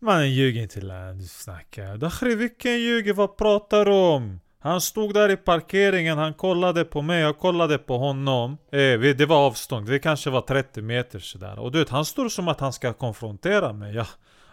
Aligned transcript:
Mannen 0.00 0.30
ljug 0.32 0.56
inte 0.56 0.80
län, 0.80 1.18
du 1.18 1.24
snackar. 1.24 1.96
Dakhri 1.96 2.34
vilken 2.34 2.80
ljuger? 2.80 3.12
Vad 3.12 3.36
pratar 3.36 3.84
du 3.84 3.92
om? 3.92 4.40
Han 4.58 4.80
stod 4.80 5.14
där 5.14 5.28
i 5.28 5.36
parkeringen, 5.36 6.18
han 6.18 6.34
kollade 6.34 6.84
på 6.84 7.02
mig, 7.02 7.20
jag 7.20 7.38
kollade 7.38 7.78
på 7.78 7.98
honom. 7.98 8.58
Eh, 8.72 9.00
det 9.00 9.26
var 9.26 9.36
avstånd, 9.36 9.88
det 9.88 9.98
kanske 9.98 10.30
var 10.30 10.40
30 10.40 10.82
meter 10.82 11.18
sådär. 11.18 11.58
Och 11.58 11.72
du 11.72 11.78
vet, 11.78 11.88
han 11.88 12.04
står 12.04 12.28
som 12.28 12.48
att 12.48 12.60
han 12.60 12.72
ska 12.72 12.92
konfrontera 12.92 13.72
mig. 13.72 13.94
Ja, 13.94 14.06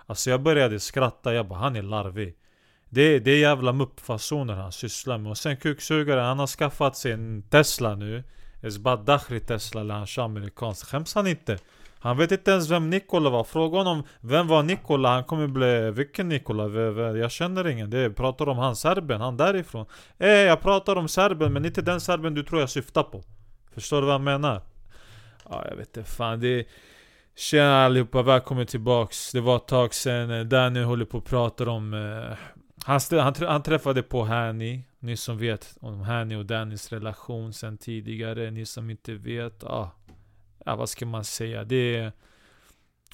alltså 0.06 0.30
jag 0.30 0.42
började 0.42 0.80
skratta, 0.80 1.34
jag 1.34 1.48
bara 1.48 1.60
han 1.60 1.76
är 1.76 1.82
larvig. 1.82 2.36
Det, 2.90 3.20
det 3.20 3.32
är 3.32 3.40
jävla 3.40 3.74
muppfasoner 3.74 4.54
han 4.54 4.72
sysslar 4.72 5.18
med. 5.18 5.30
Och 5.30 5.38
sen 5.38 5.58
kuksugare, 5.58 6.20
han 6.20 6.40
har 6.40 6.48
skaffat 6.48 6.98
sig 6.98 7.12
en 7.12 7.44
Tesla 7.50 7.96
nu. 7.96 8.24
Esbad 8.62 9.06
Dakhri 9.06 9.40
Tesla, 9.40 9.82
eller 9.82 9.94
han 9.94 10.08
kör 10.08 10.24
amerikansk. 10.24 10.88
Skäms 10.88 11.16
han 11.16 11.28
inte? 11.28 11.58
Han 12.04 12.18
vet 12.18 12.32
inte 12.32 12.52
ens 12.52 12.70
vem 12.70 12.90
Nikola 12.90 13.30
var. 13.30 13.44
Fråga 13.44 13.78
honom 13.78 14.04
vem 14.20 14.48
var 14.48 14.64
Nikola? 14.64 15.10
Han 15.10 15.24
kommer 15.24 15.48
bli... 15.48 15.92
Vilken 15.92 16.30
Nikola? 16.30 16.68
Jag 17.18 17.32
känner 17.32 17.68
ingen. 17.68 17.90
Det 17.90 18.02
jag 18.02 18.16
pratar 18.16 18.50
om 18.50 18.58
han 18.58 18.76
serben, 18.76 19.22
han 19.22 19.38
därifrån. 19.38 19.86
Eh, 20.18 20.30
jag 20.30 20.62
pratar 20.62 20.96
om 20.96 21.08
serben 21.08 21.54
men 21.54 21.66
inte 21.66 21.82
den 21.82 22.02
serben 22.02 22.34
du 22.34 22.44
tror 22.44 22.62
jag 22.62 22.70
syftar 22.70 23.04
på. 23.04 23.24
Förstår 23.74 24.02
du 24.02 24.08
vad 24.08 24.14
jag 24.14 24.22
menar? 24.22 24.62
Ja, 25.50 25.66
jag 25.70 25.76
vet 25.76 25.98
inte 25.98 26.10
fan. 26.10 26.40
Det 26.40 26.48
är... 26.48 26.66
Tjena 27.36 27.86
allihopa, 27.86 28.22
välkommen 28.22 28.66
tillbaks. 28.66 29.32
Det 29.32 29.42
var 29.42 29.56
ett 29.56 29.68
tag 29.68 29.94
sen. 29.94 30.32
Eh, 30.32 30.46
Danny 30.46 30.84
håller 30.84 31.06
på 31.06 31.18
och 31.18 31.26
pratar 31.26 31.68
om... 31.68 31.94
Eh, 31.94 32.38
han, 32.86 33.00
han, 33.12 33.34
han 33.48 33.64
träffade 33.64 34.04
på 34.04 34.24
Hani. 34.24 34.84
Ni 35.00 35.18
som 35.18 35.38
vet 35.38 35.78
om 35.80 36.02
Hani 36.02 36.36
och 36.36 36.46
Dannys 36.46 36.92
relation 36.92 37.54
sen 37.54 37.78
tidigare. 37.78 38.52
Ni 38.52 38.66
som 38.66 38.90
inte 38.90 39.14
vet. 39.14 39.64
Ah, 39.64 39.92
ja, 40.66 40.76
vad 40.76 40.90
ska 40.90 41.06
man 41.06 41.24
säga? 41.24 41.64
Det 41.64 41.96
är... 41.96 42.12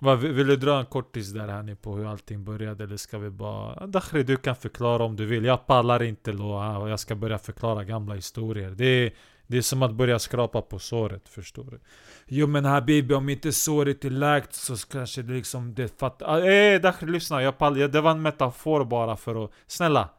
Vad, 0.01 0.19
vill 0.19 0.47
du 0.47 0.55
dra 0.55 0.79
en 0.79 0.85
kortis 0.85 1.31
där 1.33 1.47
här 1.47 1.75
på 1.75 1.95
hur 1.95 2.05
allting 2.05 2.43
började? 2.43 2.83
Eller 2.83 2.97
ska 2.97 3.17
vi 3.17 3.29
bara... 3.29 3.87
Dakhri, 3.87 4.23
du 4.23 4.37
kan 4.37 4.55
förklara 4.55 5.03
om 5.03 5.15
du 5.15 5.25
vill. 5.25 5.45
Jag 5.45 5.67
pallar 5.67 6.03
inte 6.03 6.31
och 6.31 6.89
jag 6.89 6.99
ska 6.99 7.15
börja 7.15 7.37
förklara 7.37 7.83
gamla 7.83 8.15
historier. 8.15 8.69
Det 8.69 8.85
är, 8.85 9.13
det 9.47 9.57
är 9.57 9.61
som 9.61 9.83
att 9.83 9.93
börja 9.93 10.19
skrapa 10.19 10.61
på 10.61 10.79
såret, 10.79 11.29
förstår 11.29 11.63
du? 11.71 11.79
Jo 12.25 12.47
men 12.47 12.65
Habibi, 12.65 13.13
om 13.13 13.29
inte 13.29 13.51
såret 13.51 14.05
är 14.05 14.09
läkt 14.09 14.53
så 14.53 14.75
kanske 14.75 15.21
det 15.21 15.33
liksom... 15.33 15.73
Det 15.73 15.99
fattar... 15.99 16.25
Ah, 16.25 16.39
eh, 16.39 16.73
eh, 16.73 16.81
Dakhri, 16.81 17.11
lyssna. 17.11 17.43
Jag 17.43 17.57
pallar. 17.57 17.87
Det 17.87 18.01
var 18.01 18.11
en 18.11 18.21
metafor 18.21 18.85
bara 18.85 19.15
för 19.15 19.43
att... 19.43 19.51
Snälla! 19.67 20.09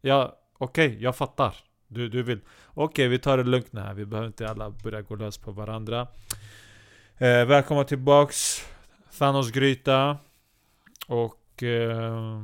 Ja, 0.00 0.38
okej, 0.58 0.86
okay, 0.88 1.02
jag 1.02 1.16
fattar. 1.16 1.54
Du, 1.88 2.08
du 2.08 2.22
vill... 2.22 2.40
Okej, 2.66 2.84
okay, 2.84 3.08
vi 3.08 3.18
tar 3.18 3.36
det 3.38 3.44
lugnt 3.44 3.72
nu 3.72 3.80
här. 3.80 3.94
Vi 3.94 4.06
behöver 4.06 4.26
inte 4.26 4.48
alla 4.48 4.70
börja 4.70 5.02
gå 5.02 5.16
lös 5.16 5.38
på 5.38 5.52
varandra. 5.52 6.06
Eh, 7.22 7.44
välkomna 7.44 7.84
tillbaks 7.84 8.66
Thanos 9.18 9.50
Gryta. 9.50 10.18
Och 11.08 11.62
eh, 11.62 12.42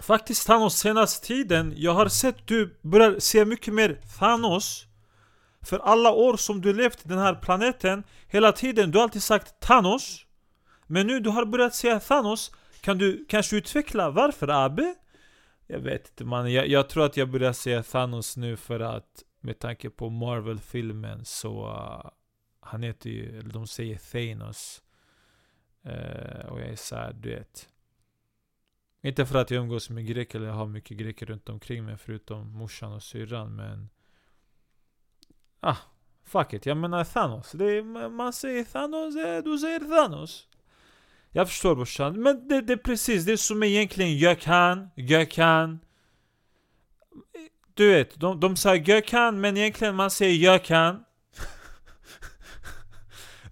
Faktiskt 0.00 0.46
Thanos 0.46 0.74
senaste 0.78 1.26
tiden 1.26 1.74
Jag 1.76 1.92
har 1.92 2.08
sett 2.08 2.46
du 2.46 2.78
börjar 2.82 3.18
se 3.18 3.44
mycket 3.44 3.74
mer 3.74 4.00
Thanos. 4.18 4.86
För 5.62 5.78
alla 5.78 6.12
år 6.12 6.36
som 6.36 6.60
du 6.60 6.72
levt 6.72 7.08
den 7.08 7.18
här 7.18 7.34
planeten 7.34 8.04
Hela 8.26 8.52
tiden, 8.52 8.90
du 8.90 8.98
har 8.98 9.02
alltid 9.02 9.22
sagt 9.22 9.60
Thanos. 9.60 10.26
Men 10.86 11.06
nu 11.06 11.20
du 11.20 11.30
har 11.30 11.44
börjat 11.44 11.74
säga 11.74 12.00
Thanos 12.00 12.52
Kan 12.80 12.98
du 12.98 13.26
kanske 13.28 13.56
utveckla 13.56 14.10
varför 14.10 14.48
Abe? 14.48 14.94
Jag 15.66 15.80
vet 15.80 16.08
inte 16.08 16.24
man, 16.24 16.52
jag, 16.52 16.68
jag 16.68 16.88
tror 16.88 17.04
att 17.04 17.16
jag 17.16 17.30
börjar 17.30 17.52
säga 17.52 17.82
Thanos 17.82 18.36
nu 18.36 18.56
för 18.56 18.80
att 18.80 19.24
Med 19.40 19.58
tanke 19.58 19.90
på 19.90 20.10
Marvel-filmen 20.10 21.24
så 21.24 21.66
uh, 21.66 22.10
han 22.68 22.82
heter 22.82 23.10
ju, 23.10 23.38
eller 23.38 23.52
de 23.52 23.66
säger 23.66 23.98
Thanos. 23.98 24.82
Eh, 25.82 26.46
och 26.46 26.60
jag 26.60 26.68
är 26.68 26.76
såhär, 26.76 27.12
du 27.12 27.30
vet. 27.30 27.68
Inte 29.02 29.26
för 29.26 29.38
att 29.38 29.50
jag 29.50 29.62
umgås 29.62 29.90
med 29.90 30.06
greker 30.06 30.38
eller 30.38 30.50
har 30.50 30.66
mycket 30.66 30.96
greker 30.96 31.26
runt 31.26 31.48
omkring 31.48 31.84
mig 31.84 31.96
förutom 31.96 32.52
morsan 32.52 32.92
och 32.92 33.02
syrran 33.02 33.56
men... 33.56 33.88
Ah, 35.60 35.76
fuck 36.24 36.52
it. 36.52 36.66
Jag 36.66 36.76
menar 36.76 37.04
Thanos. 37.04 37.52
Det 37.52 37.64
är, 37.64 38.08
man 38.08 38.32
säger 38.32 38.64
Thanos, 38.64 39.16
eh, 39.16 39.42
du 39.44 39.58
säger 39.58 39.80
Thanos. 39.80 40.48
Jag 41.30 41.48
förstår 41.48 41.74
brorsan. 41.74 42.22
Men 42.22 42.48
det, 42.48 42.60
det 42.60 42.72
är 42.72 42.76
precis 42.76 43.24
det 43.24 43.38
som 43.38 43.62
egentligen 43.62 44.18
jag 44.18 44.40
kan, 44.40 44.90
jag 44.94 45.30
kan. 45.30 45.80
Du 47.74 47.92
vet, 47.92 48.20
de, 48.20 48.40
de 48.40 48.56
säger 48.56 49.00
kan' 49.00 49.40
men 49.40 49.56
egentligen 49.56 49.94
man 49.94 50.10
säger 50.10 50.58
kan' 50.58 51.04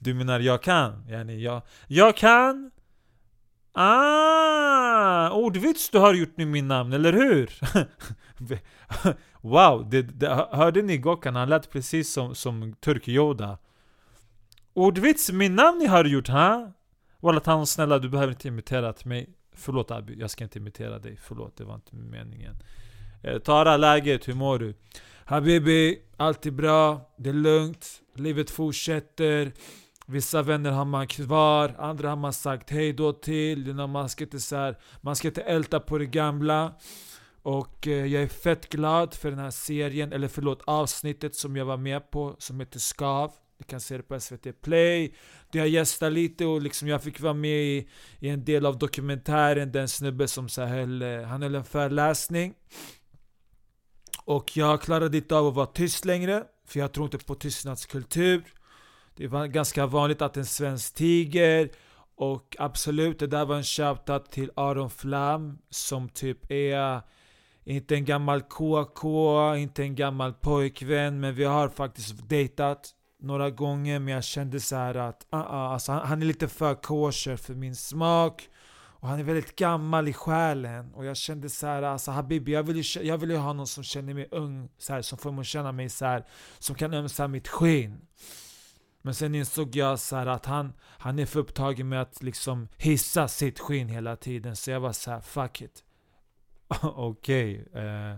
Du 0.07 0.15
menar 0.15 0.41
jag 0.41 0.63
kan? 0.63 1.07
Yani 1.09 1.43
jag, 1.43 1.63
jag 1.87 2.17
kan? 2.17 2.71
Ah! 3.73 5.31
Ordvits 5.31 5.91
du 5.91 5.99
har 5.99 6.15
gjort 6.15 6.37
nu 6.37 6.47
min 6.47 6.69
namn, 6.69 6.93
eller 6.93 7.13
hur? 7.13 7.51
wow, 9.41 9.91
det, 9.91 10.03
det, 10.03 10.49
hörde 10.53 10.83
ni 10.83 10.99
Gokan? 10.99 11.37
Han 11.37 11.49
lät 11.49 11.71
precis 11.71 12.13
som, 12.13 12.35
som 12.35 12.75
Turk-Yoda. 12.75 13.59
Ordvits, 14.75 15.33
min 15.33 15.55
namn 15.55 15.79
ni 15.79 15.87
har 15.87 16.05
gjort, 16.05 16.29
ha? 16.29 16.73
Wallah 17.21 17.43
han 17.45 17.67
snälla, 17.67 17.99
du 17.99 18.09
behöver 18.09 18.33
inte 18.33 18.49
imitera 18.49 18.95
mig. 19.05 19.29
Förlåt 19.55 19.91
Abi, 19.91 20.21
jag 20.21 20.31
ska 20.31 20.45
inte 20.45 20.59
imitera 20.59 20.99
dig. 20.99 21.19
Förlåt, 21.23 21.57
det 21.57 21.65
var 21.65 21.75
inte 21.75 21.97
meningen. 21.97 22.57
Eh, 23.23 23.39
Tara, 23.39 23.77
läget? 23.77 24.29
Hur 24.29 24.35
mår 24.35 24.59
du? 24.59 24.75
Habibi, 25.25 25.99
allt 26.17 26.47
är 26.47 26.51
bra. 26.51 27.15
Det 27.19 27.29
är 27.29 27.35
lugnt. 27.35 28.03
Livet 28.15 28.51
fortsätter. 28.51 29.53
Vissa 30.09 30.43
vänner 30.43 30.71
har 30.71 30.85
man 30.85 31.07
kvar, 31.07 31.75
andra 31.79 32.09
har 32.09 32.17
man 32.17 32.33
sagt 32.33 32.71
hej 32.71 32.93
då 32.93 33.13
till. 33.13 33.75
Man 33.75 34.09
ska 34.09 34.25
inte, 34.25 34.41
så 34.41 34.57
här, 34.57 34.79
man 35.01 35.17
ska 35.17 35.29
inte 35.29 35.43
älta 35.43 35.81
på 35.81 35.99
det 35.99 36.07
gamla. 36.07 36.75
Och 37.43 37.87
eh, 37.87 38.07
jag 38.07 38.23
är 38.23 38.29
fett 38.29 38.69
glad 38.69 39.15
för 39.15 39.31
den 39.31 39.39
här 39.39 39.51
serien, 39.51 40.13
eller 40.13 40.29
förlåt 40.29 40.63
avsnittet 40.65 41.35
som 41.35 41.57
jag 41.57 41.65
var 41.65 41.77
med 41.77 42.11
på, 42.11 42.37
som 42.39 42.61
heter 42.61 42.79
Skav. 42.79 43.33
Ni 43.59 43.65
kan 43.65 43.81
se 43.81 43.97
det 43.97 44.03
på 44.03 44.21
SVT 44.21 44.63
Play. 44.63 45.15
Där 45.53 45.59
jag 45.59 45.69
gästade 45.69 46.11
lite 46.11 46.47
och 46.47 46.63
liksom 46.63 46.89
jag 46.89 47.03
fick 47.03 47.21
vara 47.21 47.35
med 47.35 47.63
i, 47.63 47.89
i 48.19 48.29
en 48.29 48.45
del 48.45 48.67
av 48.67 48.79
dokumentären. 48.79 49.73
Den 49.73 49.89
snubbe 49.89 50.29
som 50.29 50.49
så 50.49 50.63
höll, 50.63 51.03
eh, 51.03 51.23
han 51.23 51.43
höll 51.43 51.55
en 51.55 51.65
föreläsning. 51.65 52.55
Och 54.25 54.57
jag 54.57 54.83
klarade 54.83 55.17
inte 55.17 55.37
av 55.37 55.47
att 55.47 55.55
vara 55.55 55.67
tyst 55.67 56.05
längre, 56.05 56.45
för 56.67 56.81
jag 56.81 56.93
tror 56.93 57.07
inte 57.07 57.19
på 57.19 57.35
tystnadskultur. 57.35 58.45
Det 59.17 59.27
var 59.27 59.47
ganska 59.47 59.87
vanligt 59.87 60.23
att 60.23 60.37
en 60.37 60.47
svensk 60.47 60.95
tiger 60.95 61.71
och 62.17 62.57
absolut, 62.59 63.19
det 63.19 63.27
där 63.27 63.45
var 63.45 63.57
en 63.57 63.65
shoutout 63.65 64.31
till 64.31 64.51
Aron 64.57 64.91
Flam 64.91 65.59
som 65.71 66.09
typ 66.09 66.51
är 66.51 67.01
inte 67.65 67.95
en 67.95 68.05
gammal 68.05 68.43
KK, 68.43 69.57
inte 69.57 69.83
en 69.83 69.95
gammal 69.95 70.33
pojkvän 70.33 71.21
men 71.21 71.35
vi 71.35 71.45
har 71.45 71.69
faktiskt 71.69 72.29
dejtat 72.29 72.91
några 73.21 73.51
gånger 73.51 73.99
men 73.99 74.15
jag 74.15 74.25
kände 74.25 74.61
så 74.61 74.77
att 74.77 75.27
uh, 75.35 75.41
uh, 75.41 75.47
alltså, 75.53 75.93
han, 75.93 76.07
han 76.07 76.23
är 76.23 76.27
lite 76.27 76.49
för 76.49 76.75
kosher 76.75 77.37
för 77.37 77.55
min 77.55 77.77
smak 77.77 78.49
och 78.99 79.09
han 79.09 79.19
är 79.19 79.25
väldigt 79.25 79.57
gammal 79.57 80.09
i 80.09 80.13
själen 80.13 80.95
och 80.95 81.05
jag 81.05 81.17
kände 81.17 81.49
så 81.49 81.67
här, 81.67 81.83
alltså 81.83 82.11
Habibi, 82.11 82.53
jag 82.53 82.63
vill 82.63 82.77
ju, 82.77 83.03
jag 83.03 83.19
vill 83.19 83.31
ju 83.31 83.37
ha 83.37 83.53
någon 83.53 83.67
som 83.67 83.85
känner 83.85 84.15
mig 84.15 84.29
ung, 84.31 84.69
så 84.79 84.93
här, 84.93 85.03
som 85.03 85.19
får 85.19 85.33
mig 85.33 85.41
att 85.41 85.47
känna 85.47 85.73
mig 85.73 85.89
så 85.89 86.05
här, 86.05 86.25
som 86.59 86.75
kan 86.75 86.95
ömsa 86.95 87.29
mitt 87.29 87.49
skinn. 87.49 88.01
Men 89.07 89.15
sen 89.15 89.35
insåg 89.35 89.77
jag 89.77 89.99
så 89.99 90.17
att 90.17 90.47
han, 90.47 90.73
han 90.81 91.19
är 91.19 91.27
för 91.27 91.41
upptagen 91.41 91.89
med 91.89 92.03
att 92.03 92.23
liksom 92.23 92.69
hissa 92.77 93.29
sitt 93.29 93.59
skinn 93.61 93.89
hela 93.89 94.17
tiden. 94.17 94.57
Så 94.57 94.71
jag 94.71 94.81
var 94.81 94.93
så 94.93 95.11
här, 95.11 95.21
fuck 95.21 95.61
it. 95.61 95.85
Okej. 96.83 97.67
Okay. 97.71 97.83
eh, 97.83 98.17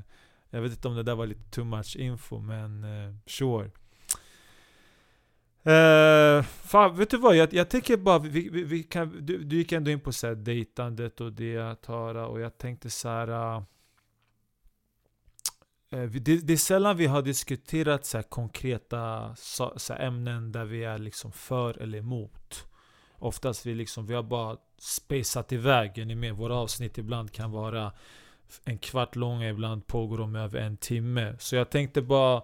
jag 0.51 0.61
vet 0.61 0.73
inte 0.73 0.89
om 0.89 0.97
det 0.97 1.03
där 1.03 1.15
var 1.15 1.27
lite 1.27 1.51
too 1.51 1.65
much 1.65 1.97
info, 1.97 2.39
men 2.39 2.85
eh, 2.85 3.15
sure. 3.27 3.71
Uh, 5.67 6.43
fan, 6.43 6.97
vet 6.97 7.11
du 7.11 7.17
vad? 7.17 7.37
Jag, 7.37 7.55
jag 7.55 7.69
tänker 7.71 7.97
bara, 7.97 8.19
vi, 8.19 8.49
vi, 8.49 8.65
vi 8.65 8.83
kan, 8.83 9.27
du, 9.27 9.45
du 9.45 9.57
gick 9.57 9.73
ändå 9.73 9.91
in 9.91 10.01
på 10.01 10.13
så 10.13 10.27
här 10.27 10.35
dejtandet 10.35 11.21
och 11.21 11.33
det, 11.33 11.83
Tara, 11.83 12.27
och 12.27 12.41
jag 12.41 12.59
tänkte 12.59 12.91
så 12.91 13.09
här. 13.09 13.29
Uh, 13.29 13.59
Eh, 13.59 13.63
Eh, 15.91 16.03
det, 16.03 16.37
det, 16.47 16.53
är 16.53 16.57
sällan 16.57 16.97
vi 16.97 17.07
har 17.07 17.23
diskuterat 17.23 18.07
så 18.07 18.23
konkreta 18.23 19.35
så, 19.37 19.73
så 19.77 19.95
ämnen 19.95 20.53
där 20.53 20.65
vi 20.65 20.85
är 20.85 20.99
liksom 20.99 21.33
för 21.33 21.83
eller 21.83 21.99
emot. 21.99 22.65
Oftast 23.19 23.67
vi 23.67 23.75
liksom, 23.75 24.07
vi 24.07 24.15
har 24.15 24.23
bara 24.23 24.57
spacat 24.79 25.53
iväg. 25.53 26.07
Ni 26.07 26.15
med, 26.15 26.35
våra 26.35 26.55
avsnitt 26.55 26.99
ibland 26.99 27.33
kan 27.33 27.51
vara 27.51 27.93
en 28.65 28.79
kvart 28.79 29.17
långa, 29.17 29.49
ibland 29.49 29.87
pågår 29.87 30.19
de 30.19 30.37
över 30.37 30.61
en 30.61 30.77
timme. 30.77 31.37
Så 31.39 31.57
jag 31.57 31.71
tänkte 31.71 32.03
bara... 32.03 32.43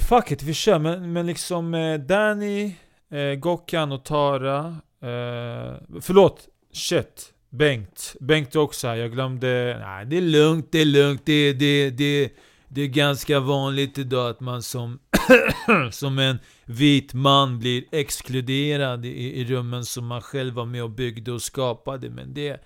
Fuck 0.00 0.30
it, 0.30 0.42
vi 0.42 0.54
kör. 0.54 0.78
Men, 0.78 1.12
men 1.12 1.26
liksom 1.26 1.74
eh, 1.74 2.00
Danny, 2.00 2.74
eh, 3.08 3.34
Gokkan 3.34 3.92
och 3.92 4.04
Tara. 4.04 4.66
Eh, 5.00 5.76
förlåt, 6.00 6.48
shit. 6.72 7.32
Bengt. 7.56 8.16
Bengt 8.20 8.56
också 8.56 8.88
här. 8.88 8.96
Jag 8.96 9.12
glömde... 9.12 9.78
Nej, 9.80 10.06
det 10.06 10.16
är 10.16 10.20
lugnt, 10.20 10.68
det 10.72 10.78
är 10.78 10.84
lugnt. 10.84 11.22
Det, 11.24 11.52
det, 11.52 11.90
det, 11.90 12.32
det 12.68 12.82
är 12.82 12.86
ganska 12.86 13.40
vanligt 13.40 13.98
idag 13.98 14.30
att 14.30 14.40
man 14.40 14.62
som, 14.62 14.98
som 15.90 16.18
en 16.18 16.38
vit 16.64 17.14
man 17.14 17.58
blir 17.58 17.84
exkluderad 17.92 19.06
i, 19.06 19.40
i 19.40 19.44
rummen 19.44 19.84
som 19.84 20.06
man 20.06 20.22
själv 20.22 20.54
var 20.54 20.64
med 20.64 20.82
och 20.82 20.90
byggde 20.90 21.32
och 21.32 21.42
skapade. 21.42 22.10
Men 22.10 22.34
det, 22.34 22.64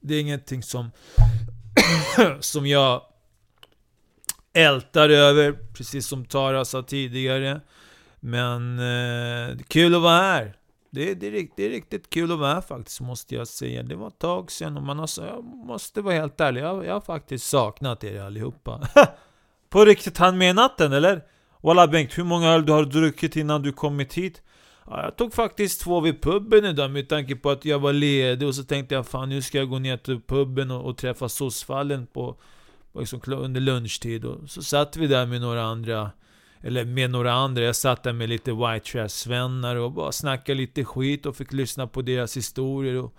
det 0.00 0.14
är 0.14 0.20
ingenting 0.20 0.62
som, 0.62 0.90
som 2.40 2.66
jag 2.66 3.02
ältar 4.52 5.08
över, 5.08 5.52
precis 5.52 6.06
som 6.06 6.24
Tara 6.24 6.64
sa 6.64 6.82
tidigare. 6.82 7.60
Men 8.20 8.78
eh, 8.78 9.56
kul 9.68 9.94
att 9.94 10.02
vara 10.02 10.22
här. 10.22 10.56
Det, 10.94 11.14
det, 11.14 11.26
är, 11.26 11.48
det 11.56 11.66
är 11.66 11.70
riktigt 11.70 12.10
kul 12.10 12.32
att 12.32 12.38
vara 12.38 12.54
här 12.54 12.60
faktiskt, 12.60 13.00
måste 13.00 13.34
jag 13.34 13.48
säga. 13.48 13.82
Det 13.82 13.96
var 13.96 14.08
ett 14.08 14.18
tag 14.18 14.50
sedan 14.50 14.76
och 14.76 14.82
man 14.82 14.98
har, 14.98 15.08
jag 15.16 15.44
måste 15.44 16.00
vara 16.00 16.14
helt 16.14 16.40
ärlig, 16.40 16.60
jag, 16.60 16.86
jag 16.86 16.92
har 16.92 17.00
faktiskt 17.00 17.46
saknat 17.46 18.04
er 18.04 18.20
allihopa. 18.20 18.88
På 19.68 19.84
riktigt, 19.84 20.18
han 20.18 20.38
menat 20.38 20.78
den 20.78 20.92
eller? 20.92 21.22
Walla 21.62 21.88
Bengt, 21.88 22.18
hur 22.18 22.24
många 22.24 22.48
öl 22.48 22.66
du 22.66 22.72
har 22.72 22.84
druckit 22.84 23.36
innan 23.36 23.62
du 23.62 23.72
kommit 23.72 24.14
hit? 24.14 24.42
Ja, 24.86 25.02
jag 25.02 25.16
tog 25.16 25.34
faktiskt 25.34 25.80
två 25.80 26.00
vid 26.00 26.22
puben 26.22 26.64
idag 26.64 26.90
med 26.90 27.08
tanke 27.08 27.36
på 27.36 27.50
att 27.50 27.64
jag 27.64 27.78
var 27.78 27.92
ledig 27.92 28.48
och 28.48 28.54
så 28.54 28.64
tänkte 28.64 28.94
jag 28.94 29.06
fan 29.06 29.28
nu 29.28 29.42
ska 29.42 29.58
jag 29.58 29.68
gå 29.68 29.78
ner 29.78 29.96
till 29.96 30.20
puben 30.20 30.70
och, 30.70 30.84
och 30.84 30.96
träffa 30.96 31.28
sossfallen 31.28 32.06
på, 32.06 32.36
på 32.92 33.00
liksom, 33.00 33.20
under 33.26 33.60
lunchtid. 33.60 34.24
Och 34.24 34.50
så 34.50 34.62
satt 34.62 34.96
vi 34.96 35.06
där 35.06 35.26
med 35.26 35.40
några 35.40 35.62
andra 35.62 36.10
eller 36.62 36.84
med 36.84 37.10
några 37.10 37.32
andra. 37.32 37.62
Jag 37.62 37.76
satt 37.76 38.02
där 38.02 38.12
med 38.12 38.28
lite 38.28 38.52
white 38.52 38.90
trash-svennar 38.92 39.76
och 39.76 39.92
bara 39.92 40.12
snackade 40.12 40.58
lite 40.58 40.84
skit 40.84 41.26
och 41.26 41.36
fick 41.36 41.52
lyssna 41.52 41.86
på 41.86 42.02
deras 42.02 42.36
historier. 42.36 42.96
Och 42.96 43.14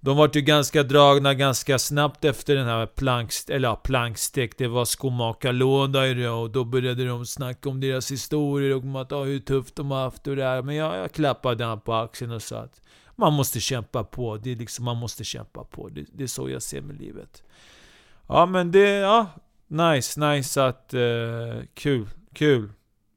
de 0.00 0.16
var 0.16 0.30
ju 0.34 0.40
ganska 0.40 0.82
dragna 0.82 1.34
ganska 1.34 1.78
snabbt 1.78 2.24
efter 2.24 2.56
den 2.56 2.66
här 2.66 2.86
plankst 2.86 3.50
eller 3.50 3.68
ja, 3.68 3.76
plankstek. 3.76 4.58
Det 4.58 4.68
var 4.68 4.84
skomakarlåda 4.84 6.08
i 6.08 6.14
det 6.14 6.28
och 6.28 6.50
då 6.50 6.64
började 6.64 7.06
de 7.06 7.26
snacka 7.26 7.68
om 7.68 7.80
deras 7.80 8.10
historier 8.12 8.76
och 8.76 8.82
om 8.82 8.96
att, 8.96 9.12
ah, 9.12 9.24
hur 9.24 9.38
tufft 9.38 9.76
de 9.76 9.90
har 9.90 10.02
haft 10.02 10.26
och 10.26 10.36
det 10.36 10.44
här. 10.44 10.62
Men 10.62 10.74
jag, 10.74 10.96
jag 10.96 11.12
klappade 11.12 11.64
han 11.64 11.80
på 11.80 11.94
axeln 11.94 12.30
och 12.30 12.42
sa 12.42 12.58
att 12.58 12.82
man 13.16 13.32
måste 13.32 13.60
kämpa 13.60 14.04
på. 14.04 14.36
Det 14.36 14.52
är 14.52 14.56
liksom, 14.56 14.84
man 14.84 14.96
måste 14.96 15.24
kämpa 15.24 15.64
på. 15.64 15.88
Det, 15.88 16.04
det 16.12 16.22
är 16.22 16.28
så 16.28 16.50
jag 16.50 16.62
ser 16.62 16.80
med 16.80 17.00
livet. 17.00 17.42
Ja 18.28 18.46
men 18.46 18.72
det, 18.72 18.88
ja. 18.88 19.26
Nice, 19.66 20.20
nice 20.20 20.64
att... 20.64 20.94
Eh, 20.94 21.64
kul. 21.74 22.06
Kul. 22.34 22.72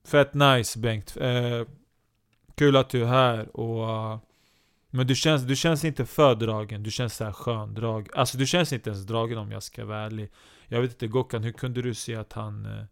Fett 0.06 0.34
nice 0.34 0.80
Bengt. 0.80 1.18
Eh, 1.18 1.68
kul 2.56 2.76
att 2.76 2.90
du 2.90 3.02
är 3.02 3.08
här 3.08 3.58
och... 3.58 3.90
Uh, 3.90 4.20
men 4.90 5.08
du 5.08 5.16
känns, 5.16 5.44
du 5.44 5.56
känns 5.56 5.84
inte 5.84 6.06
för 6.06 6.36
dragen, 6.36 6.84
du 6.84 6.92
känns 6.92 7.16
såhär 7.16 7.32
skön 7.32 7.74
drag. 7.74 8.10
Alltså 8.14 8.38
du 8.38 8.46
känns 8.46 8.74
inte 8.74 8.90
ens 8.90 9.06
dragen 9.06 9.38
om 9.38 9.52
jag 9.52 9.64
ska 9.64 9.86
vara 9.86 10.00
ärlig. 10.00 10.32
Jag 10.68 10.82
vet 10.82 10.92
inte 10.92 11.08
Gokan 11.08 11.44
hur 11.44 11.52
kunde 11.52 11.82
du 11.82 11.94
se 11.94 12.16
att 12.16 12.34
han... 12.34 12.66
Uh, 12.66 12.84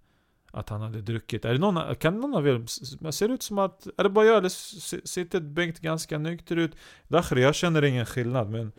att 0.53 0.69
han 0.69 0.81
hade 0.81 1.01
druckit. 1.01 1.45
Är 1.45 1.53
det 1.53 1.59
någon, 1.59 1.95
kan 1.95 2.19
någon 2.19 2.35
av 2.35 2.47
er... 2.47 3.11
Ser 3.11 3.27
det 3.27 3.33
ut 3.33 3.43
som 3.43 3.57
att... 3.57 3.87
Är 3.97 4.03
det 4.03 4.09
bara 4.09 4.25
jag 4.25 4.37
eller 4.37 4.49
sitter 5.07 5.39
Bengt 5.39 5.79
ganska 5.79 6.17
nykter 6.17 6.55
ut? 6.55 6.75
Dakhri, 7.07 7.41
jag 7.41 7.55
känner 7.55 7.83
ingen 7.83 8.05
skillnad 8.05 8.49
men... 8.49 8.71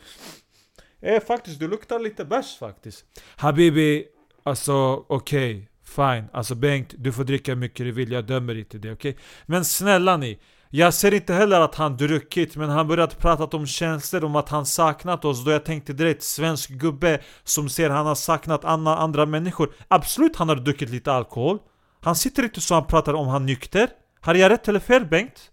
Eh, 1.00 1.22
faktiskt, 1.22 1.60
du 1.60 1.68
luktar 1.68 1.98
lite 1.98 2.24
bärs 2.24 2.58
faktiskt. 2.58 3.04
Habibi, 3.36 4.06
alltså 4.42 5.04
okej. 5.08 5.56
Okay. 5.56 5.66
Fine, 5.96 6.24
alltså 6.32 6.54
Bengt, 6.54 6.94
du 6.98 7.12
får 7.12 7.24
dricka 7.24 7.52
hur 7.52 7.58
mycket 7.58 7.86
du 7.86 7.92
vill, 7.92 8.12
jag 8.12 8.26
dömer 8.26 8.58
inte 8.58 8.78
det, 8.78 8.92
okej? 8.92 9.10
Okay? 9.10 9.22
Men 9.46 9.64
snälla 9.64 10.16
ni, 10.16 10.38
jag 10.74 10.94
ser 10.94 11.14
inte 11.14 11.34
heller 11.34 11.60
att 11.60 11.74
han 11.74 11.96
druckit, 11.96 12.56
men 12.56 12.68
han 12.68 12.88
börjat 12.88 13.18
prata 13.18 13.56
om 13.56 13.66
känslor, 13.66 14.24
om 14.24 14.36
att 14.36 14.48
han 14.48 14.66
saknat 14.66 15.24
oss. 15.24 15.44
Då 15.44 15.50
jag 15.50 15.64
tänkte 15.64 15.92
direkt, 15.92 16.22
svensk 16.22 16.70
gubbe 16.70 17.20
som 17.44 17.68
ser 17.68 17.90
han 17.90 18.06
har 18.06 18.14
saknat 18.14 18.64
andra, 18.64 18.96
andra 18.96 19.26
människor. 19.26 19.72
Absolut, 19.88 20.36
han 20.36 20.48
har 20.48 20.56
druckit 20.56 20.90
lite 20.90 21.12
alkohol. 21.12 21.58
Han 22.02 22.16
sitter 22.16 22.42
inte 22.42 22.60
så 22.60 22.74
han 22.74 22.86
pratar 22.86 23.14
om 23.14 23.28
han 23.28 23.46
nykter. 23.46 23.88
Har 24.20 24.34
jag 24.34 24.50
rätt 24.50 24.68
eller 24.68 24.80
fel 24.80 25.04
Bengt? 25.04 25.50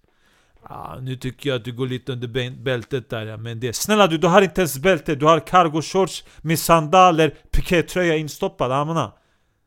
Ah, 0.63 0.95
nu 0.99 1.15
tycker 1.15 1.49
jag 1.49 1.55
att 1.55 1.65
du 1.65 1.71
går 1.71 1.87
lite 1.87 2.11
under 2.11 2.63
bältet 2.63 3.09
där, 3.09 3.37
men 3.37 3.59
det... 3.59 3.75
Snälla 3.75 4.07
du, 4.07 4.17
du 4.17 4.27
har 4.27 4.41
inte 4.41 4.61
ens 4.61 4.77
bälte, 4.77 5.15
du 5.15 5.25
har 5.25 5.39
cargo 5.39 5.81
shorts 5.81 6.23
med 6.41 6.59
sandaler, 6.59 7.29
pikétröja 7.51 8.15
instoppad, 8.15 8.71
amna. 8.71 9.11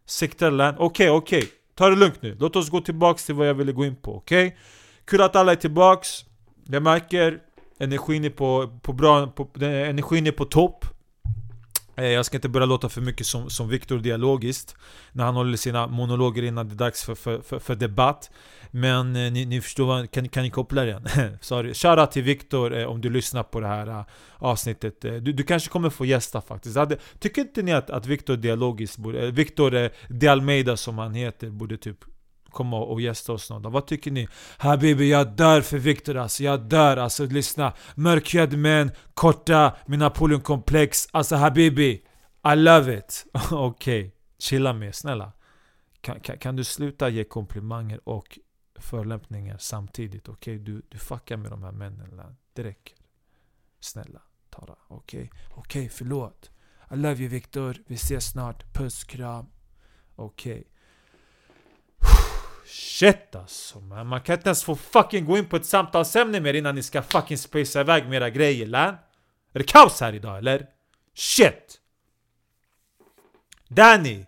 Sektorland. 0.06 0.76
Okej, 0.78 1.10
okay, 1.10 1.18
okej. 1.18 1.38
Okay. 1.38 1.50
Ta 1.74 1.88
det 1.88 1.96
lugnt 1.96 2.22
nu. 2.22 2.36
Låt 2.40 2.56
oss 2.56 2.70
gå 2.70 2.80
tillbaks 2.80 3.24
till 3.26 3.34
vad 3.34 3.48
jag 3.48 3.54
ville 3.54 3.72
gå 3.72 3.84
in 3.84 3.96
på, 3.96 4.16
okej? 4.16 4.46
Okay? 4.46 4.58
Kul 5.04 5.22
att 5.22 5.36
alla 5.36 5.52
är 5.52 5.56
tillbaks. 5.56 6.08
Jag 6.68 6.82
märker 6.82 7.38
energin 7.78 8.24
är 8.24 8.30
på, 8.30 8.78
på 8.82 8.92
bra, 8.92 9.26
på, 9.26 9.48
energin 9.60 10.26
är 10.26 10.32
på 10.32 10.44
topp. 10.44 10.84
Eh, 11.96 12.04
jag 12.04 12.26
ska 12.26 12.36
inte 12.36 12.48
börja 12.48 12.66
låta 12.66 12.88
för 12.88 13.00
mycket 13.00 13.26
som, 13.26 13.50
som 13.50 13.68
Viktor 13.68 13.98
dialogiskt. 13.98 14.76
När 15.12 15.24
han 15.24 15.34
håller 15.34 15.56
sina 15.56 15.86
monologer 15.86 16.42
innan 16.42 16.68
det 16.68 16.74
är 16.74 16.76
dags 16.76 17.04
för, 17.04 17.14
för, 17.14 17.40
för, 17.40 17.58
för 17.58 17.74
debatt. 17.74 18.30
Men 18.70 19.16
eh, 19.16 19.32
ni, 19.32 19.44
ni, 19.44 19.60
förstår, 19.60 19.86
vad, 19.86 20.10
kan, 20.10 20.28
kan 20.28 20.42
ni 20.42 20.50
koppla 20.50 20.84
den? 20.84 21.08
Sorry, 21.40 21.74
shoutout 21.74 22.10
till 22.10 22.22
Viktor 22.22 22.76
eh, 22.76 22.86
om 22.86 23.00
du 23.00 23.10
lyssnar 23.10 23.42
på 23.42 23.60
det 23.60 23.66
här 23.66 23.86
eh, 23.86 24.04
avsnittet. 24.36 25.04
Eh, 25.04 25.14
du, 25.14 25.32
du 25.32 25.42
kanske 25.42 25.70
kommer 25.70 25.90
få 25.90 26.04
gästa 26.04 26.40
faktiskt. 26.40 26.76
Hade, 26.76 26.96
Tycker 27.18 27.42
inte 27.42 27.62
ni 27.62 27.72
att, 27.72 27.90
att 27.90 28.06
Viktor 28.06 28.36
dialogiskt 28.36 28.98
borde, 28.98 29.26
eh, 29.26 29.32
Viktor 29.32 29.74
eh, 29.74 29.90
De 30.08 30.28
Almeida 30.28 30.76
som 30.76 30.98
han 30.98 31.14
heter 31.14 31.50
borde 31.50 31.76
typ 31.76 31.98
komma 32.52 32.80
och 32.80 33.00
gästa 33.00 33.32
oss 33.32 33.50
någon 33.50 33.62
dag. 33.62 33.70
Vad 33.70 33.86
tycker 33.86 34.10
ni? 34.10 34.28
Habibi, 34.58 35.10
jag 35.10 35.36
dör 35.36 35.60
för 35.60 35.78
Viktor 35.78 36.16
alltså. 36.16 36.42
Jag 36.42 36.60
dör 36.60 36.96
alltså. 36.96 37.26
Lyssna. 37.26 37.72
Mörkhyad 37.94 38.52
män, 38.52 38.90
korta, 39.14 39.76
med 39.86 39.98
Napoleon-komplex. 39.98 41.08
Alltså 41.10 41.36
Habibi. 41.36 42.02
I 42.52 42.56
love 42.56 42.98
it. 42.98 43.26
Okej. 43.50 44.00
Okay. 44.00 44.10
Chilla 44.38 44.72
med, 44.72 44.94
snälla. 44.94 45.32
Kan, 46.00 46.20
kan, 46.20 46.38
kan, 46.38 46.56
du 46.56 46.64
sluta 46.64 47.08
ge 47.08 47.24
komplimanger 47.24 48.08
och 48.08 48.38
förolämpningar 48.74 49.56
samtidigt? 49.58 50.28
Okej, 50.28 50.54
okay? 50.54 50.74
du, 50.74 50.82
du 50.88 50.98
fuckar 50.98 51.36
med 51.36 51.50
de 51.50 51.62
här 51.62 51.72
männen. 51.72 52.36
Det 52.52 52.64
räcker. 52.64 52.96
Snälla, 53.80 54.22
Tara. 54.50 54.76
Okej? 54.88 55.20
Okay? 55.20 55.28
Okej, 55.50 55.80
okay, 55.80 55.88
förlåt. 55.88 56.50
I 56.92 56.96
love 56.96 57.16
you 57.20 57.28
Viktor. 57.28 57.76
Vi 57.86 57.94
ses 57.94 58.30
snart. 58.30 58.72
Puss, 58.72 59.04
kram. 59.04 59.46
Okej. 60.16 60.52
Okay. 60.52 60.71
Shit 62.72 63.36
alltså 63.36 63.80
man. 63.80 64.06
man 64.06 64.20
kan 64.20 64.36
inte 64.36 64.48
ens 64.48 64.64
få 64.64 64.76
fucking 64.76 65.24
gå 65.24 65.38
in 65.38 65.46
på 65.46 65.56
ett 65.56 65.66
samtalsämne 65.66 66.40
mer 66.40 66.54
innan 66.54 66.74
ni 66.74 66.82
ska 66.82 67.02
fucking 67.02 67.38
spacea 67.38 67.82
iväg 67.82 68.04
med 68.08 68.16
era 68.16 68.30
grejer 68.30 68.66
län 68.66 68.94
Är 69.52 69.58
det 69.58 69.64
kaos 69.64 70.00
här 70.00 70.12
idag 70.12 70.38
eller? 70.38 70.66
Shit! 71.14 71.78
Danny! 73.68 74.24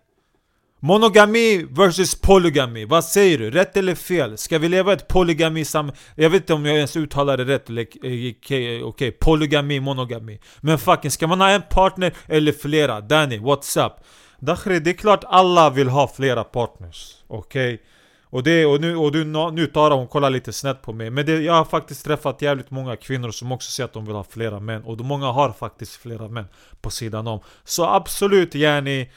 Monogami 0.79 1.63
versus 1.69 2.21
polygami, 2.21 2.85
vad 2.85 3.05
säger 3.05 3.37
du? 3.37 3.51
Rätt 3.51 3.77
eller 3.77 3.95
fel? 3.95 4.37
Ska 4.37 4.59
vi 4.59 4.69
leva 4.69 4.93
ett 4.93 5.07
polygami 5.07 5.65
sam... 5.65 5.91
Jag 6.15 6.29
vet 6.29 6.41
inte 6.41 6.53
om 6.53 6.65
jag 6.65 6.75
ens 6.75 6.97
uttalar 6.97 7.37
det 7.37 7.45
rätt 7.45 7.69
eller 7.69 7.81
eh, 7.81 8.11
eh, 8.11 8.35
okej, 8.37 8.37
okay, 8.37 8.81
okay, 8.81 9.11
polygami, 9.11 9.79
monogami 9.79 10.39
Men 10.61 10.79
fucking, 10.79 11.11
ska 11.11 11.27
man 11.27 11.41
ha 11.41 11.49
en 11.49 11.61
partner 11.61 12.13
eller 12.27 12.51
flera? 12.51 13.01
Danny, 13.01 13.37
what's 13.37 13.85
up? 13.85 13.93
Dakhri, 14.39 14.79
det 14.79 14.89
är 14.89 14.93
klart 14.93 15.23
alla 15.27 15.69
vill 15.69 15.89
ha 15.89 16.07
flera 16.07 16.43
partners, 16.43 17.15
okej? 17.27 17.73
Okay? 17.73 17.85
Och, 18.29 18.43
det, 18.43 18.65
och, 18.65 18.81
nu, 18.81 18.95
och 18.95 19.11
du, 19.11 19.23
nu 19.51 19.67
Tara 19.67 19.93
hon 19.93 20.07
kollar 20.07 20.29
lite 20.29 20.53
snett 20.53 20.81
på 20.81 20.93
mig. 20.93 21.09
Men 21.09 21.25
det, 21.25 21.41
jag 21.41 21.53
har 21.53 21.65
faktiskt 21.65 22.05
träffat 22.05 22.41
jävligt 22.41 22.71
många 22.71 22.95
kvinnor 22.95 23.31
som 23.31 23.51
också 23.51 23.71
säger 23.71 23.85
att 23.85 23.93
de 23.93 24.05
vill 24.05 24.15
ha 24.15 24.23
flera 24.23 24.59
män. 24.59 24.83
Och 24.83 24.99
många 24.99 25.31
har 25.31 25.51
faktiskt 25.51 25.95
flera 25.95 26.27
män 26.27 26.45
på 26.81 26.89
sidan 26.89 27.27
om. 27.27 27.39
Så 27.63 27.85
absolut 27.85 28.55
yani 28.55 29.09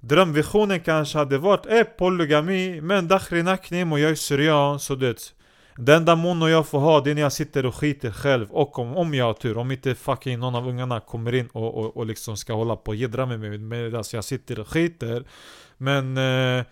Drömvisionen 0.00 0.80
kanske 0.80 1.18
hade 1.18 1.38
varit 1.38 1.66
eh, 1.66 1.82
polygami 1.82 2.80
Men 2.80 3.08
Dakhri 3.08 3.42
Naknim 3.42 3.92
och 3.92 4.00
jag 4.00 4.10
är 4.10 4.14
syrian. 4.14 4.80
Så 4.80 4.94
det 4.94 5.34
Det 5.76 5.94
enda 5.94 6.16
mono 6.16 6.48
jag 6.48 6.66
får 6.66 6.78
ha 6.80 7.00
det 7.00 7.10
är 7.10 7.14
när 7.14 7.22
jag 7.22 7.32
sitter 7.32 7.66
och 7.66 7.74
skiter 7.74 8.10
själv. 8.10 8.50
Och 8.50 8.78
om, 8.78 8.96
om 8.96 9.14
jag 9.14 9.24
har 9.24 9.32
tur, 9.32 9.58
om 9.58 9.70
inte 9.70 9.94
fucking 9.94 10.38
någon 10.38 10.54
av 10.54 10.68
ungarna 10.68 11.00
kommer 11.00 11.34
in 11.34 11.48
och, 11.52 11.78
och, 11.78 11.96
och 11.96 12.06
liksom 12.06 12.36
ska 12.36 12.52
hålla 12.52 12.76
på 12.76 12.90
och 12.90 12.94
jiddra 12.94 13.26
med 13.26 13.40
mig 13.40 13.58
medan 13.58 14.04
jag 14.12 14.24
sitter 14.24 14.60
och 14.60 14.68
skiter. 14.68 15.24
Men 15.76 16.16
eh, 16.16 16.64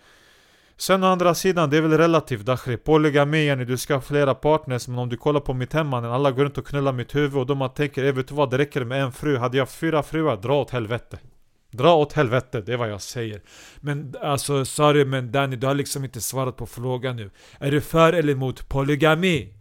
Sen 0.77 1.03
å 1.03 1.07
andra 1.07 1.35
sidan, 1.35 1.69
det 1.69 1.77
är 1.77 1.81
väl 1.81 1.97
relativt 1.97 2.45
Dakhri 2.45 2.77
Polygami 2.77 3.45
yani, 3.45 3.65
du 3.65 3.77
ska 3.77 3.93
ha 3.93 4.01
flera 4.01 4.35
partners 4.35 4.87
Men 4.87 4.99
om 4.99 5.09
du 5.09 5.17
kollar 5.17 5.39
på 5.39 5.53
mitt 5.53 5.73
hem 5.73 5.93
alla 5.93 6.31
går 6.31 6.43
runt 6.43 6.57
och 6.57 6.67
knullar 6.67 6.93
mitt 6.93 7.15
huvud 7.15 7.37
Och 7.37 7.45
då 7.45 7.55
man 7.55 7.73
tänker, 7.73 8.03
eh, 8.03 8.13
vet 8.13 8.27
du 8.27 8.35
vad? 8.35 8.51
Det 8.51 8.57
räcker 8.57 8.85
med 8.85 9.01
en 9.01 9.11
fru 9.11 9.37
Hade 9.37 9.57
jag 9.57 9.69
fyra 9.69 10.03
fruar, 10.03 10.37
dra 10.37 10.61
åt 10.61 10.71
helvete 10.71 11.19
Dra 11.71 11.95
åt 11.95 12.13
helvete, 12.13 12.61
det 12.61 12.73
är 12.73 12.77
vad 12.77 12.89
jag 12.89 13.01
säger 13.01 13.41
Men 13.79 14.15
alltså, 14.21 14.65
sorry 14.65 15.05
men 15.05 15.31
Danny, 15.31 15.55
du 15.55 15.67
har 15.67 15.73
liksom 15.73 16.03
inte 16.03 16.21
svarat 16.21 16.57
på 16.57 16.65
frågan 16.65 17.15
nu 17.15 17.31
Är 17.59 17.71
du 17.71 17.81
för 17.81 18.13
eller 18.13 18.33
emot 18.33 18.69
polygami? 18.69 19.53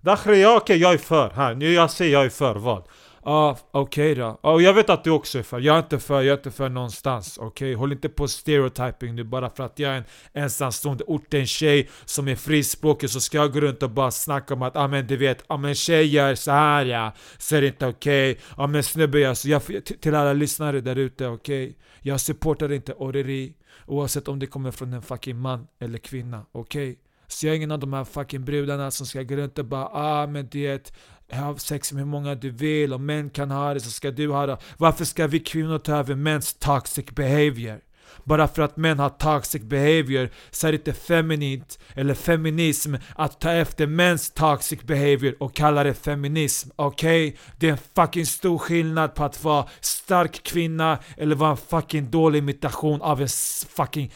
Dakhri, 0.00 0.42
ja 0.42 0.56
okej, 0.56 0.62
okay, 0.62 0.76
jag 0.76 0.94
är 0.94 0.98
för 0.98 1.30
här, 1.30 1.54
nu 1.54 1.72
jag 1.72 1.90
säger 1.90 2.12
jag 2.12 2.24
är 2.24 2.30
för 2.30 2.54
vad? 2.54 2.84
Ah, 3.22 3.56
okej 3.70 4.12
okay 4.12 4.22
då. 4.22 4.40
Ah, 4.42 4.60
jag 4.60 4.74
vet 4.74 4.90
att 4.90 5.04
du 5.04 5.10
också 5.10 5.38
är 5.38 5.42
för. 5.42 5.60
Jag 5.60 5.74
är 5.74 5.78
inte 5.78 5.98
för, 5.98 6.22
jag 6.22 6.32
är 6.32 6.36
inte 6.36 6.50
för 6.50 6.68
någonstans. 6.68 7.38
Okej? 7.38 7.46
Okay? 7.48 7.74
Håll 7.74 7.92
inte 7.92 8.08
på 8.08 8.28
stereotyping 8.28 9.14
nu 9.14 9.24
bara 9.24 9.50
för 9.50 9.64
att 9.64 9.78
jag 9.78 9.92
är 9.92 9.96
en 9.96 10.04
ensamstående 10.32 11.04
orten 11.06 11.46
tjej 11.46 11.88
som 12.04 12.28
är 12.28 12.36
frispråkig 12.36 13.10
så 13.10 13.20
ska 13.20 13.38
jag 13.38 13.52
gå 13.52 13.60
runt 13.60 13.82
och 13.82 13.90
bara 13.90 14.10
snacka 14.10 14.54
om 14.54 14.62
att 14.62 14.76
ah, 14.76 14.88
men 14.88 15.06
du 15.06 15.16
vet, 15.16 15.44
ah, 15.46 15.56
men 15.56 15.74
tjejer 15.74 16.34
så 16.34 16.50
här 16.50 16.84
ja, 16.84 17.12
så 17.38 17.56
är 17.56 17.60
det 17.60 17.66
inte 17.66 17.86
okej. 17.86 18.32
Okay. 18.32 18.42
Ah, 18.56 18.66
men 18.66 18.82
snubbe 18.82 19.20
jag, 19.20 19.36
så 19.36 19.48
jag, 19.48 19.62
till 20.00 20.14
alla 20.14 20.32
lyssnare 20.32 20.80
där 20.80 20.96
ute, 20.96 21.26
okej? 21.26 21.64
Okay? 21.64 21.76
Jag 22.00 22.20
supportar 22.20 22.72
inte 22.72 22.92
orreri. 22.92 23.54
Oavsett 23.86 24.28
om 24.28 24.38
det 24.38 24.46
kommer 24.46 24.70
från 24.70 24.92
en 24.92 25.02
fucking 25.02 25.38
man 25.38 25.66
eller 25.80 25.98
kvinna, 25.98 26.46
okej? 26.52 26.90
Okay? 26.90 26.96
Så 27.26 27.46
jag 27.46 27.52
är 27.52 27.56
ingen 27.56 27.70
av 27.70 27.78
de 27.78 27.92
här 27.92 28.04
fucking 28.04 28.44
brudarna 28.44 28.90
som 28.90 29.06
ska 29.06 29.22
gå 29.22 29.36
runt 29.36 29.58
och 29.58 29.64
bara 29.64 29.88
ah 29.92 30.26
men 30.26 30.48
det 30.50 30.96
ha 31.32 31.58
sex 31.58 31.92
med 31.92 32.02
hur 32.02 32.10
många 32.10 32.34
du 32.34 32.50
vill, 32.50 32.92
om 32.92 33.06
män 33.06 33.30
kan 33.30 33.50
ha 33.50 33.74
det 33.74 33.80
så 33.80 33.90
ska 33.90 34.10
du 34.10 34.30
ha 34.30 34.46
det. 34.46 34.56
Varför 34.76 35.04
ska 35.04 35.26
vi 35.26 35.40
kvinnor 35.40 35.78
ta 35.78 35.96
över 35.96 36.14
mäns 36.14 36.54
toxic 36.54 37.06
behavior? 37.06 37.80
Bara 38.24 38.48
för 38.48 38.62
att 38.62 38.76
män 38.76 38.98
har 38.98 39.08
toxic 39.08 39.62
behavior 39.62 40.30
så 40.50 40.66
är 40.66 40.72
det 40.72 40.78
inte 40.78 40.92
feminint 40.92 41.78
eller 41.94 42.14
feminism 42.14 42.94
att 43.14 43.40
ta 43.40 43.52
efter 43.52 43.86
mäns 43.86 44.30
toxic 44.30 44.82
behavior 44.82 45.34
och 45.40 45.54
kalla 45.54 45.84
det 45.84 45.94
feminism. 45.94 46.70
Okej? 46.76 47.28
Okay? 47.28 47.38
Det 47.56 47.68
är 47.68 47.72
en 47.72 47.78
fucking 47.94 48.26
stor 48.26 48.58
skillnad 48.58 49.14
på 49.14 49.24
att 49.24 49.44
vara 49.44 49.66
stark 49.80 50.42
kvinna 50.42 50.98
eller 51.16 51.36
vara 51.36 51.50
en 51.50 51.56
fucking 51.56 52.10
dålig 52.10 52.38
imitation 52.38 53.02
av 53.02 53.22
en 53.22 53.28
fucking 53.68 54.12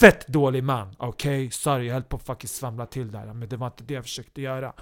fett 0.00 0.26
dålig 0.28 0.64
man. 0.64 0.94
Okej? 0.98 1.46
Okay? 1.46 1.50
Sorry, 1.50 1.86
jag 1.86 1.94
höll 1.94 2.02
på 2.02 2.16
att 2.16 2.26
fucking 2.26 2.48
svamla 2.48 2.86
till 2.86 3.12
där 3.12 3.34
men 3.34 3.48
det 3.48 3.56
var 3.56 3.66
inte 3.66 3.84
det 3.84 3.94
jag 3.94 4.04
försökte 4.04 4.42
göra. 4.42 4.72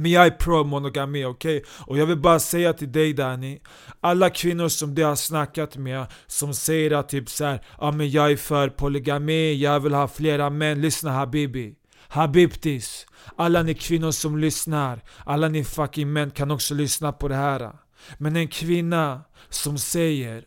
Men 0.00 0.10
jag 0.10 0.26
är 0.26 0.30
pro 0.30 0.64
monogami, 0.64 1.24
okej? 1.24 1.56
Okay? 1.56 1.70
Och 1.86 1.98
jag 1.98 2.06
vill 2.06 2.18
bara 2.18 2.38
säga 2.40 2.72
till 2.72 2.92
dig 2.92 3.12
Danny 3.12 3.60
Alla 4.00 4.30
kvinnor 4.30 4.68
som 4.68 4.94
du 4.94 5.04
har 5.04 5.16
snackat 5.16 5.76
med 5.76 6.06
Som 6.26 6.54
säger 6.54 6.90
att 6.90 7.08
typ 7.08 7.28
såhär 7.28 7.64
Ja 7.80 7.92
men 7.92 8.10
jag 8.10 8.32
är 8.32 8.36
för 8.36 8.68
polygami, 8.68 9.54
jag 9.54 9.80
vill 9.80 9.94
ha 9.94 10.08
flera 10.08 10.50
män 10.50 10.80
Lyssna 10.80 11.10
habibi 11.10 11.74
Habibtis 12.08 13.06
Alla 13.36 13.62
ni 13.62 13.74
kvinnor 13.74 14.10
som 14.10 14.38
lyssnar 14.38 15.02
Alla 15.24 15.48
ni 15.48 15.64
fucking 15.64 16.12
män 16.12 16.30
kan 16.30 16.50
också 16.50 16.74
lyssna 16.74 17.12
på 17.12 17.28
det 17.28 17.34
här 17.34 17.72
Men 18.18 18.36
en 18.36 18.48
kvinna 18.48 19.20
som 19.48 19.78
säger 19.78 20.44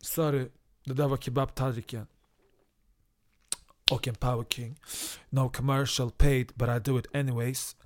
Sorry, 0.00 0.48
det 0.84 0.94
där 0.94 1.08
var 1.08 1.16
kebabtallriken 1.16 2.06
och 3.90 4.08
en 4.08 4.14
Power 4.14 4.44
King. 4.48 4.78
No 5.30 5.48
commercial 5.48 6.10
paid 6.10 6.52
but 6.54 6.68
I 6.68 6.90
do 6.90 6.98
it 6.98 7.14
anyways. 7.14 7.76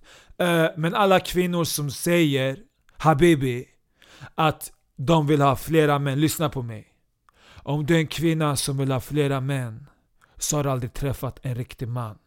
Uh, 0.43 0.67
men 0.77 0.95
alla 0.95 1.21
kvinnor 1.21 1.65
som 1.65 1.91
säger 1.91 2.59
Habibi 2.97 3.69
att 4.35 4.73
de 4.97 5.27
vill 5.27 5.41
ha 5.41 5.57
flera 5.57 5.99
män, 5.99 6.21
lyssna 6.21 6.49
på 6.49 6.63
mig. 6.63 6.95
Om 7.63 7.87
du 7.87 7.95
är 7.95 7.99
en 7.99 8.07
kvinna 8.07 8.57
som 8.57 8.79
vill 8.79 8.93
ha 8.93 9.01
flera 9.01 9.41
män 9.41 9.87
så 10.37 10.57
har 10.57 10.65
du 10.65 10.71
aldrig 10.71 10.93
träffat 10.93 11.39
en 11.43 11.55
riktig 11.55 11.89
man. 11.89 12.19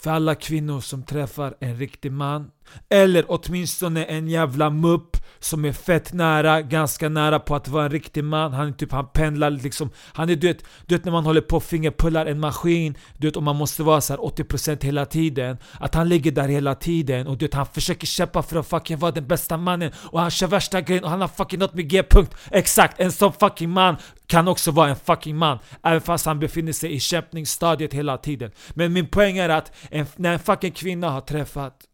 För 0.00 0.10
alla 0.10 0.34
kvinnor 0.34 0.80
som 0.80 1.02
träffar 1.02 1.54
en 1.60 1.76
riktig 1.76 2.12
man, 2.12 2.50
eller 2.88 3.24
åtminstone 3.28 4.04
en 4.04 4.28
jävla 4.28 4.70
mupp 4.70 5.16
som 5.40 5.64
är 5.64 5.72
fett 5.72 6.12
nära, 6.12 6.62
ganska 6.62 7.08
nära 7.08 7.38
på 7.38 7.54
att 7.54 7.68
vara 7.68 7.84
en 7.84 7.90
riktig 7.90 8.24
man. 8.24 8.52
Han, 8.52 8.74
typ, 8.74 8.92
han 8.92 9.08
pendlar 9.08 9.50
liksom. 9.50 9.90
Han 10.12 10.30
är 10.30 10.36
du 10.36 10.46
vet, 10.46 10.64
du 10.86 10.94
vet 10.94 11.04
när 11.04 11.12
man 11.12 11.24
håller 11.24 11.40
på 11.40 11.56
och 11.56 11.62
fingerpullar 11.62 12.26
en 12.26 12.40
maskin, 12.40 12.96
du 13.16 13.26
vet 13.26 13.36
och 13.36 13.42
man 13.42 13.56
måste 13.56 13.82
vara 13.82 14.00
så 14.00 14.16
80% 14.16 14.84
hela 14.84 15.06
tiden. 15.06 15.56
Att 15.80 15.94
han 15.94 16.08
ligger 16.08 16.32
där 16.32 16.48
hela 16.48 16.74
tiden 16.74 17.26
och 17.26 17.38
du 17.38 17.44
vet 17.44 17.54
han 17.54 17.66
försöker 17.66 18.06
kämpa 18.06 18.42
för 18.42 18.58
att 18.58 18.66
fucking 18.66 18.98
vara 18.98 19.12
den 19.12 19.26
bästa 19.26 19.56
mannen 19.56 19.92
och 19.96 20.20
han 20.20 20.30
kör 20.30 20.46
värsta 20.46 20.80
grejen 20.80 21.04
och 21.04 21.10
han 21.10 21.20
har 21.20 21.28
fucking 21.28 21.58
nått 21.58 21.74
med 21.74 21.88
G-punkt. 21.88 22.34
Exakt, 22.50 23.00
en 23.00 23.12
sån 23.12 23.32
fucking 23.32 23.70
man 23.70 23.96
kan 24.28 24.48
också 24.48 24.70
vara 24.70 24.90
en 24.90 24.96
fucking 24.96 25.36
man, 25.36 25.58
även 25.82 26.00
fast 26.00 26.26
han 26.26 26.38
befinner 26.38 26.72
sig 26.72 26.92
i 26.92 27.00
kämpningsstadiet 27.00 27.94
hela 27.94 28.18
tiden. 28.18 28.52
Men 28.74 28.92
min 28.92 29.08
poäng 29.08 29.38
är 29.38 29.48
att 29.48 29.72
en, 29.90 30.06
när 30.16 30.32
en 30.32 30.38
fucking 30.38 30.72
kvinna 30.72 31.10
har 31.10 31.20
träffat 31.20 31.88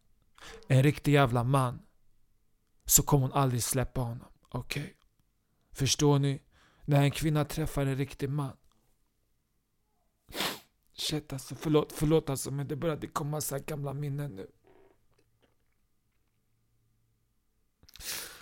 en 0.67 0.83
riktig 0.83 1.13
jävla 1.13 1.43
man 1.43 1.81
så 2.85 3.03
kommer 3.03 3.27
hon 3.27 3.37
aldrig 3.37 3.63
släppa 3.63 4.01
honom. 4.01 4.27
Okej? 4.49 4.81
Okay? 4.83 4.93
Förstår 5.71 6.19
ni? 6.19 6.41
När 6.85 7.01
en 7.01 7.11
kvinna 7.11 7.45
träffar 7.45 7.85
en 7.85 7.97
riktig 7.97 8.29
man. 8.29 8.57
Shit 10.93 11.33
alltså, 11.33 11.55
förlåt, 11.55 11.91
förlåt 11.91 12.29
alltså 12.29 12.51
men 12.51 12.67
det 12.67 12.75
började 12.75 13.07
komma 13.07 13.41
så 13.41 13.59
gamla 13.59 13.93
minnen 13.93 14.35
nu. 14.35 14.47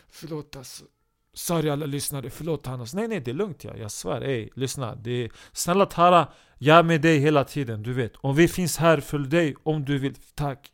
Förlåt 0.08 0.56
alltså. 0.56 0.86
Sorry 1.34 1.70
alla 1.70 1.86
lyssnare, 1.86 2.30
förlåt 2.30 2.64
Thanos. 2.64 2.94
Nej 2.94 3.08
nej 3.08 3.20
det 3.20 3.32
är 3.32 3.36
lugnt 3.36 3.64
ja, 3.64 3.78
jag 3.78 3.92
svär. 3.92 4.22
Ey, 4.22 4.50
lyssna. 4.56 4.96
Det 4.96 5.12
är, 5.12 5.32
snälla 5.52 5.86
Tara, 5.86 6.28
jag 6.58 6.78
är 6.78 6.84
med 6.84 7.02
dig 7.02 7.18
hela 7.18 7.44
tiden, 7.44 7.84
du 7.84 7.94
vet. 7.94 8.16
Om 8.16 8.36
vi 8.36 8.48
finns 8.48 8.78
här 8.78 9.00
för 9.00 9.20
dig, 9.20 9.56
om 9.64 9.86
du 9.86 10.00
vill. 10.00 10.16
Tack. 10.36 10.72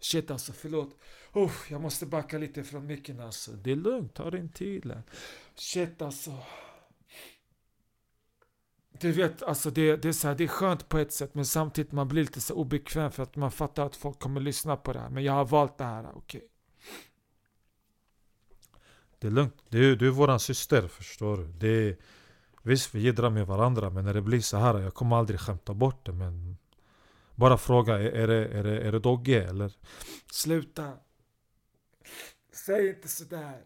Shit 0.00 0.30
alltså, 0.30 0.52
förlåt. 0.52 0.96
Oh, 1.32 1.52
jag 1.70 1.80
måste 1.80 2.06
backa 2.06 2.38
lite 2.38 2.64
från 2.64 2.86
micken 2.86 3.20
alltså. 3.20 3.52
Det 3.52 3.72
är 3.72 3.76
lugnt, 3.76 4.14
ta 4.14 4.30
din 4.30 4.48
tid. 4.48 4.92
Shit 5.54 6.02
alltså. 6.02 6.32
Du 9.00 9.12
vet, 9.12 9.42
alltså 9.42 9.70
det, 9.70 9.96
det, 9.96 10.08
är 10.08 10.12
så 10.12 10.28
här, 10.28 10.34
det 10.34 10.44
är 10.44 10.48
skönt 10.48 10.88
på 10.88 10.98
ett 10.98 11.12
sätt 11.12 11.34
men 11.34 11.46
samtidigt 11.46 11.92
man 11.92 12.08
blir 12.08 12.22
lite 12.22 12.40
så 12.40 12.54
obekväm 12.54 13.12
för 13.12 13.22
att 13.22 13.36
man 13.36 13.50
fattar 13.50 13.86
att 13.86 13.96
folk 13.96 14.18
kommer 14.18 14.40
lyssna 14.40 14.76
på 14.76 14.92
det 14.92 14.98
här. 14.98 15.10
Men 15.10 15.24
jag 15.24 15.32
har 15.32 15.44
valt 15.44 15.78
det 15.78 15.84
här, 15.84 16.06
okej. 16.14 16.38
Okay. 16.38 16.48
Det 19.24 19.28
är 19.28 19.32
lugnt. 19.32 19.64
Du, 19.68 19.92
är, 19.92 19.96
du 19.96 20.06
är 20.06 20.10
våran 20.10 20.40
syster, 20.40 20.88
förstår 20.88 21.36
du. 21.36 21.44
Det 21.44 21.68
är, 21.68 21.96
visst, 22.62 22.94
vi 22.94 23.00
jiddrar 23.00 23.30
med 23.30 23.46
varandra 23.46 23.90
men 23.90 24.04
när 24.04 24.14
det 24.14 24.22
blir 24.22 24.40
så 24.40 24.56
här 24.56 24.78
jag 24.78 24.94
kommer 24.94 25.16
aldrig 25.16 25.40
skämta 25.40 25.74
bort 25.74 26.06
det 26.06 26.12
men 26.12 26.56
bara 27.34 27.58
fråga, 27.58 27.98
är, 27.98 28.12
är, 28.12 28.28
det, 28.28 28.48
är, 28.48 28.64
det, 28.64 28.80
är 28.80 28.92
det 28.92 28.98
Dogge 28.98 29.44
eller? 29.44 29.72
Sluta! 30.32 30.92
Säg 32.52 32.88
inte 32.88 33.08
sådär. 33.08 33.64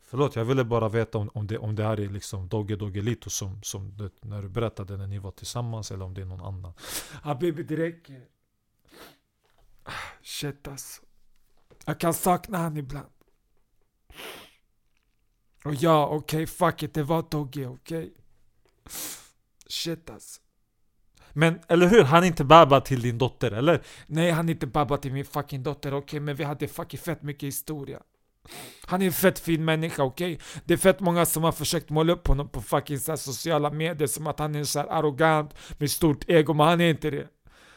Förlåt, 0.00 0.36
jag 0.36 0.44
ville 0.44 0.64
bara 0.64 0.88
veta 0.88 1.18
om, 1.18 1.30
om, 1.34 1.46
det, 1.46 1.58
om 1.58 1.74
det 1.74 1.84
här 1.84 2.00
är 2.00 2.08
liksom 2.08 2.48
Dogge 2.48 2.76
Doggelito 2.76 3.30
som, 3.30 3.62
som 3.62 3.96
det, 3.96 4.10
när 4.20 4.42
du 4.42 4.48
berättade 4.48 4.96
när 4.96 5.06
ni 5.06 5.18
var 5.18 5.30
tillsammans 5.30 5.90
eller 5.90 6.04
om 6.04 6.14
det 6.14 6.20
är 6.20 6.26
någon 6.26 6.40
annan. 6.40 6.72
Habibi, 7.22 7.62
det 7.62 7.76
räcker. 7.76 8.24
Shit 10.22 10.68
alltså. 10.68 11.02
Jag 11.90 11.98
kan 11.98 12.14
sakna 12.14 12.58
han 12.58 12.76
ibland. 12.76 13.08
Och 15.64 15.74
ja, 15.74 16.06
okej, 16.06 16.16
okay, 16.16 16.46
fuck 16.46 16.82
it, 16.82 16.94
det 16.94 17.02
var 17.02 17.24
Dogge, 17.30 17.66
okej? 17.66 17.98
Okay? 17.98 18.10
Shit 19.68 20.10
alltså. 20.10 20.40
Men 21.32 21.60
eller 21.68 21.88
hur? 21.88 22.04
Han 22.04 22.22
är 22.22 22.26
inte 22.26 22.44
babba 22.44 22.80
till 22.80 23.02
din 23.02 23.18
dotter, 23.18 23.50
eller? 23.50 23.82
Nej, 24.06 24.30
han 24.30 24.48
är 24.48 24.52
inte 24.52 24.66
babba 24.66 24.96
till 24.96 25.12
min 25.12 25.24
fucking 25.24 25.62
dotter, 25.62 25.94
okej? 25.94 25.98
Okay? 25.98 26.20
Men 26.20 26.36
vi 26.36 26.44
hade 26.44 26.68
fucking 26.68 27.00
fett 27.00 27.22
mycket 27.22 27.46
historia. 27.46 28.00
Han 28.86 29.02
är 29.02 29.06
en 29.06 29.12
fett 29.12 29.38
fin 29.38 29.64
människa, 29.64 30.02
okej? 30.02 30.34
Okay? 30.34 30.46
Det 30.64 30.74
är 30.74 30.78
fett 30.78 31.00
många 31.00 31.26
som 31.26 31.44
har 31.44 31.52
försökt 31.52 31.90
måla 31.90 32.12
upp 32.12 32.26
honom 32.26 32.48
på 32.48 32.62
fucking 32.62 32.98
så 32.98 33.16
sociala 33.16 33.70
medier 33.70 34.08
som 34.08 34.26
att 34.26 34.38
han 34.38 34.54
är 34.54 34.64
så 34.64 34.80
arrogant 34.80 35.54
med 35.78 35.90
stort 35.90 36.24
ego, 36.28 36.54
men 36.54 36.66
han 36.66 36.80
är 36.80 36.90
inte 36.90 37.10
det. 37.10 37.28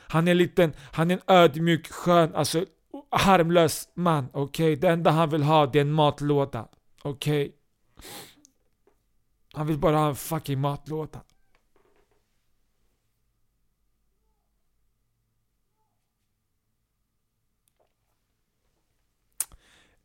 Han 0.08 0.28
är 0.28 0.32
en 0.32 0.38
liten, 0.38 0.74
han 0.92 1.12
är 1.12 1.16
en 1.16 1.22
ödmjuk, 1.28 1.92
skön, 1.92 2.36
alltså 2.36 2.66
harmlös 3.14 3.90
man, 3.96 4.30
okej? 4.34 4.44
Okay? 4.44 4.76
Det 4.76 4.90
enda 4.90 5.12
han 5.12 5.30
vill 5.30 5.44
ha 5.44 5.66
det 5.66 5.80
är 5.80 5.82
en 5.82 5.92
matlåda, 5.92 6.68
okej? 7.04 7.46
Okay? 7.46 7.58
Han 9.54 9.68
vill 9.68 9.78
bara 9.78 9.98
ha 9.98 10.08
en 10.10 10.16
fucking 10.16 10.60
matlåda. 10.60 11.22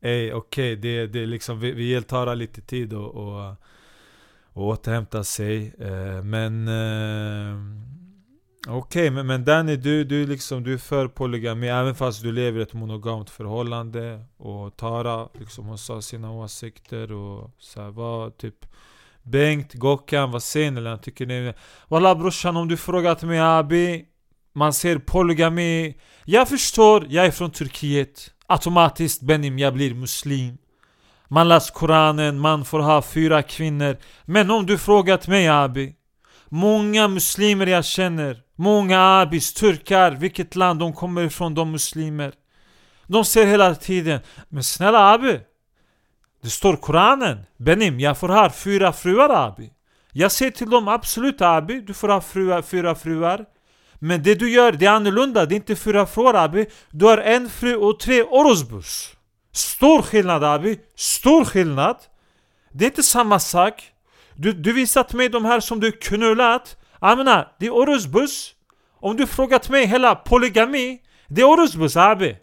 Ey, 0.01 0.31
okej, 0.31 0.73
okay, 0.73 0.75
det, 0.75 1.07
det 1.07 1.25
liksom, 1.25 1.59
vi, 1.59 1.71
vi 1.71 1.83
ger 1.83 2.01
Tara 2.01 2.33
lite 2.33 2.61
tid 2.61 2.93
att 2.93 3.13
och, 3.15 3.55
och 4.53 4.67
återhämta 4.67 5.23
sig. 5.23 5.73
Eh, 5.79 6.23
men 6.23 6.67
eh, 6.67 7.55
okej, 8.67 8.77
okay, 8.77 9.09
men, 9.09 9.27
men 9.27 9.45
Danny, 9.45 9.75
du, 9.75 10.03
du, 10.03 10.25
liksom, 10.25 10.63
du 10.63 10.73
är 10.73 10.77
för 10.77 11.07
polygami 11.07 11.67
även 11.67 11.95
fast 11.95 12.23
du 12.23 12.31
lever 12.31 12.59
i 12.59 12.63
ett 12.63 12.73
monogamt 12.73 13.29
förhållande. 13.29 14.25
Och 14.37 14.77
Tara, 14.77 15.27
liksom, 15.39 15.65
hon 15.65 15.77
sa 15.77 16.01
sina 16.01 16.31
åsikter 16.31 17.11
och 17.11 17.51
så 17.59 17.81
här, 17.81 17.89
vad 17.89 18.37
typ 18.37 18.65
Bengt, 19.23 19.73
Gokkan, 19.73 20.31
vad 20.31 20.43
säger 20.43 20.71
ni? 20.71 20.97
Tycker 21.01 21.25
ni? 21.25 21.53
Walla 21.87 22.15
brorsan, 22.15 22.57
om 22.57 22.67
du 22.67 22.77
frågat 22.77 23.23
mig 23.23 23.39
Abi 23.39 24.05
Man 24.53 24.73
ser 24.73 24.97
polygami 24.97 25.97
Jag 26.25 26.49
förstår, 26.49 27.05
jag 27.09 27.25
är 27.25 27.31
från 27.31 27.51
Turkiet 27.51 28.31
automatiskt 28.47 29.21
Benim, 29.21 29.59
jag 29.59 29.73
blir 29.73 29.93
muslim. 29.93 30.57
Man 31.27 31.47
läser 31.47 31.73
Koranen, 31.73 32.39
man 32.39 32.65
får 32.65 32.79
ha 32.79 33.01
fyra 33.01 33.41
kvinnor. 33.41 33.97
Men 34.25 34.51
om 34.51 34.65
du 34.65 34.77
frågat 34.77 35.27
mig 35.27 35.47
Abi, 35.47 35.95
många 36.49 37.07
muslimer 37.07 37.67
jag 37.67 37.85
känner, 37.85 38.41
många 38.59 38.99
abis, 39.21 39.53
turkar, 39.53 40.11
vilket 40.11 40.55
land 40.55 40.79
de 40.79 40.93
kommer 40.93 41.21
ifrån, 41.23 41.53
de 41.55 41.71
muslimer. 41.71 42.33
De 43.07 43.25
säger 43.25 43.47
hela 43.47 43.75
tiden, 43.75 44.19
men 44.49 44.63
snälla 44.63 45.13
Abi, 45.13 45.39
det 46.41 46.49
står 46.49 46.75
Koranen, 46.75 47.37
Benim, 47.57 47.99
jag 47.99 48.17
får 48.17 48.29
ha 48.29 48.49
fyra 48.49 48.93
fruar 48.93 49.29
Abi. 49.47 49.71
Jag 50.11 50.31
säger 50.31 50.51
till 50.51 50.69
dem, 50.69 50.87
absolut 50.87 51.41
Abi, 51.41 51.81
du 51.81 51.93
får 51.93 52.07
ha 52.07 52.21
fruar, 52.21 52.61
fyra 52.61 52.95
fruar. 52.95 53.45
Men 53.99 54.23
det 54.23 54.35
du 54.35 54.49
gör, 54.51 54.71
det 54.71 54.85
är 54.85 54.91
annorlunda. 54.91 55.45
Det 55.45 55.53
är 55.53 55.55
inte 55.55 55.75
fyra 55.75 56.05
fruar 56.05 56.33
abi. 56.33 56.65
Du 56.91 57.05
har 57.05 57.17
en 57.17 57.49
fru 57.49 57.75
och 57.75 57.99
tre 57.99 58.23
orosbus. 58.23 59.13
Stor 59.51 60.01
skillnad 60.01 60.43
Abi, 60.43 60.79
stor 60.95 61.45
skillnad. 61.45 61.97
Det 62.71 62.85
är 62.85 62.89
inte 62.89 63.03
samma 63.03 63.39
sak. 63.39 63.91
Du, 64.35 64.53
du 64.53 64.73
visat 64.73 65.13
mig 65.13 65.29
de 65.29 65.45
här 65.45 65.59
som 65.59 65.79
du 65.79 65.91
knullat. 65.91 66.77
Jag 67.01 67.17
menar, 67.17 67.47
det 67.59 67.65
är 67.65 67.71
orusbus. 67.71 68.51
Om 69.01 69.17
du 69.17 69.27
frågat 69.27 69.69
mig 69.69 69.85
hela 69.85 70.15
polygami, 70.15 70.99
det 71.27 71.41
är 71.41 71.45
orusbus 71.45 71.97
Abi. 71.97 72.35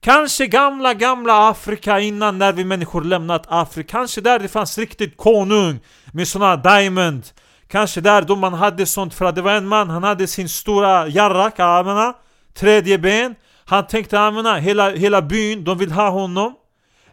Kanske 0.00 0.46
gamla, 0.46 0.94
gamla 0.94 1.48
Afrika 1.48 2.00
innan 2.00 2.38
när 2.38 2.52
vi 2.52 2.64
människor 2.64 3.04
lämnat 3.04 3.44
Afrika. 3.48 3.98
Kanske 3.98 4.20
där 4.20 4.38
det 4.38 4.48
fanns 4.48 4.78
riktigt 4.78 5.16
konung 5.16 5.80
med 6.12 6.28
såna 6.28 6.56
diamond. 6.56 7.22
Kanske 7.68 8.00
där 8.00 8.22
då 8.22 8.36
man 8.36 8.54
hade 8.54 8.86
sånt 8.86 9.14
för 9.14 9.24
att 9.24 9.34
det 9.34 9.42
var 9.42 9.52
en 9.52 9.66
man, 9.66 9.90
han 9.90 10.02
hade 10.02 10.26
sin 10.26 10.48
stora 10.48 11.08
jarrak, 11.08 11.58
menar, 11.58 12.14
tredje 12.54 12.98
ben. 12.98 13.34
Han 13.64 13.86
tänkte 13.86 14.30
menar, 14.30 14.58
hela, 14.58 14.90
hela 14.90 15.22
byn, 15.22 15.64
de 15.64 15.78
vill 15.78 15.92
ha 15.92 16.08
honom. 16.10 16.54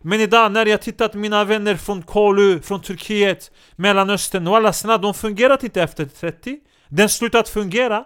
Men 0.01 0.21
idag 0.21 0.51
när 0.51 0.65
jag 0.65 0.81
tittat 0.81 1.13
mina 1.13 1.43
vänner 1.43 1.75
från 1.75 2.01
Kolu, 2.01 2.61
från 2.61 2.81
Turkiet, 2.81 3.51
Mellanöstern, 3.75 4.47
och 4.47 4.57
alla 4.57 4.73
såna, 4.73 4.97
de 4.97 5.13
fungerat 5.13 5.63
inte 5.63 5.81
efter 5.81 6.05
30. 6.05 6.57
Den 6.87 7.09
slutat 7.09 7.49
fungera. 7.49 8.03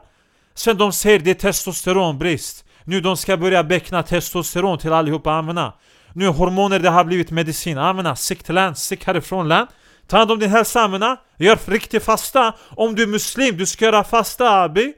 Sen 0.53 0.77
de 0.77 0.91
säger 0.91 1.19
det 1.19 1.29
är 1.29 1.33
testosteronbrist. 1.33 2.65
Nu 2.83 3.01
de 3.01 3.17
ska 3.17 3.37
börja 3.37 3.63
beckna 3.63 4.03
testosteron 4.03 4.77
till 4.77 4.93
allihopa, 4.93 5.31
amena. 5.31 5.73
Nu 6.13 6.27
hormoner 6.27 6.79
det 6.79 6.89
har 6.89 7.03
blivit 7.03 7.31
medicin, 7.31 7.77
amena. 7.77 8.15
Sick 8.15 8.43
till 8.43 8.55
land, 8.55 8.77
sick 8.77 9.05
härifrån 9.05 9.47
land. 9.47 9.67
Ta 10.07 10.17
hand 10.17 10.31
om 10.31 10.39
din 10.39 10.49
hälsa, 10.49 10.81
amena. 10.81 11.17
Gör 11.37 11.59
riktig 11.65 12.03
fasta. 12.03 12.53
Om 12.69 12.95
du 12.95 13.03
är 13.03 13.07
muslim, 13.07 13.57
du 13.57 13.65
ska 13.65 13.85
göra 13.85 14.03
fasta 14.03 14.63
abi. 14.63 14.93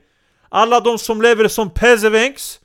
Alla 0.50 0.80
de 0.80 0.98
som 0.98 1.22
lever 1.22 1.48
som 1.48 1.70
pezevenks 1.70 2.60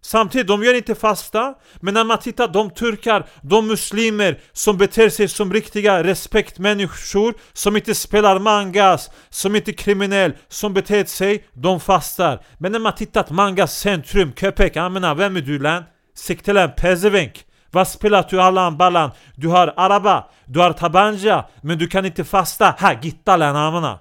Samtidigt, 0.00 0.46
de 0.46 0.62
gör 0.62 0.74
inte 0.74 0.94
fasta, 0.94 1.54
men 1.80 1.94
när 1.94 2.04
man 2.04 2.18
tittar 2.18 2.48
de 2.48 2.70
turkar, 2.70 3.26
de 3.42 3.66
muslimer 3.66 4.40
som 4.52 4.76
beter 4.76 5.08
sig 5.08 5.28
som 5.28 5.52
riktiga 5.52 6.04
respektmänniskor, 6.04 7.34
som 7.52 7.76
inte 7.76 7.94
spelar 7.94 8.38
mangas, 8.38 9.10
som 9.30 9.56
inte 9.56 9.70
är 9.70 9.72
kriminell, 9.72 10.32
som 10.48 10.74
beter 10.74 11.04
sig, 11.04 11.48
de 11.52 11.80
fastar. 11.80 12.44
Men 12.58 12.72
när 12.72 12.78
man 12.78 12.94
tittar 12.94 13.26
mangas 13.30 13.78
centrum, 13.78 14.32
köpek, 14.32 14.76
amena, 14.76 15.14
vem 15.14 15.36
är 15.36 15.40
du 15.40 15.58
län? 15.58 15.84
Siktelen, 16.14 16.70
pezevenk. 16.76 17.44
Vad 17.70 17.88
spelar 17.88 18.26
du 18.30 18.40
Allan 18.40 18.76
Ballan? 18.76 19.10
Du 19.34 19.48
har 19.48 19.74
araba, 19.76 20.30
du 20.46 20.60
har 20.60 20.72
tabanja, 20.72 21.46
men 21.62 21.78
du 21.78 21.88
kan 21.88 22.06
inte 22.06 22.24
fasta. 22.24 22.76
Ha, 22.80 23.00
gitta 23.02 23.36
lan 23.36 23.56
amena. 23.56 23.98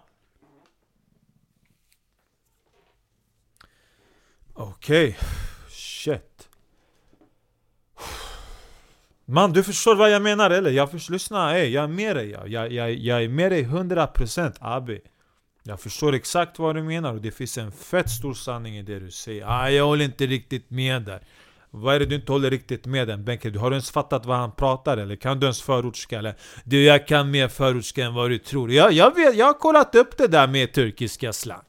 Okej. 4.54 5.08
Okay. 5.10 5.47
Man, 9.30 9.54
du 9.54 9.64
förstår 9.64 9.96
vad 9.96 10.12
jag 10.12 10.22
menar 10.22 10.50
eller? 10.50 10.72
Jag 10.72 10.92
förstår, 10.92 11.14
lyssna, 11.14 11.58
ey 11.58 11.70
jag 11.70 11.84
är 11.84 11.88
med 11.88 12.16
dig. 12.16 12.30
Jag, 12.30 12.48
jag, 12.48 12.72
jag, 12.72 12.94
jag 12.94 13.24
är 13.24 13.30
med 13.30 13.52
dig 13.52 13.66
100% 13.66 14.54
Abi. 14.60 15.00
Jag 15.64 15.80
förstår 15.80 16.14
exakt 16.14 16.60
vad 16.60 16.76
du 16.76 16.84
menar 16.84 17.14
och 17.14 17.22
det 17.22 17.32
finns 17.32 17.58
en 17.58 17.72
fett 17.72 18.10
stor 18.10 18.34
sanning 18.34 18.78
i 18.78 18.84
det 18.84 19.00
du 19.00 19.12
säger. 19.12 19.46
Ah, 19.48 19.70
jag 19.70 19.86
håller 19.86 20.06
inte 20.06 20.26
riktigt 20.26 20.70
med 20.70 21.02
där. 21.02 21.20
Vad 21.70 21.96
är 21.96 22.00
det 22.00 22.06
du 22.06 22.16
inte 22.16 22.32
håller 22.32 22.50
riktigt 22.50 22.86
med 22.86 23.08
den 23.08 23.26
Benke? 23.26 23.50
Du 23.50 23.60
har 23.60 23.70
du 23.70 23.76
ens 23.76 23.92
fattat 23.92 24.26
vad 24.26 24.38
han 24.38 24.52
pratar 24.52 24.98
eller? 24.98 25.16
Kan 25.16 25.40
du 25.40 25.46
ens 25.46 25.62
förortska 25.62 26.20
eller? 26.20 26.36
Du, 26.64 26.84
jag 26.84 27.08
kan 27.08 27.32
mer 27.32 27.48
förortska 27.48 28.06
än 28.06 28.14
vad 28.14 28.30
du 28.30 28.38
tror. 28.38 28.72
Jag, 28.72 28.94
jag, 28.94 29.16
vet, 29.16 29.36
jag 29.36 29.46
har 29.46 29.54
kollat 29.54 29.96
upp 29.96 30.18
det 30.18 30.28
där 30.28 30.48
med 30.48 30.74
turkiska 30.74 31.34
slang. 31.34 31.64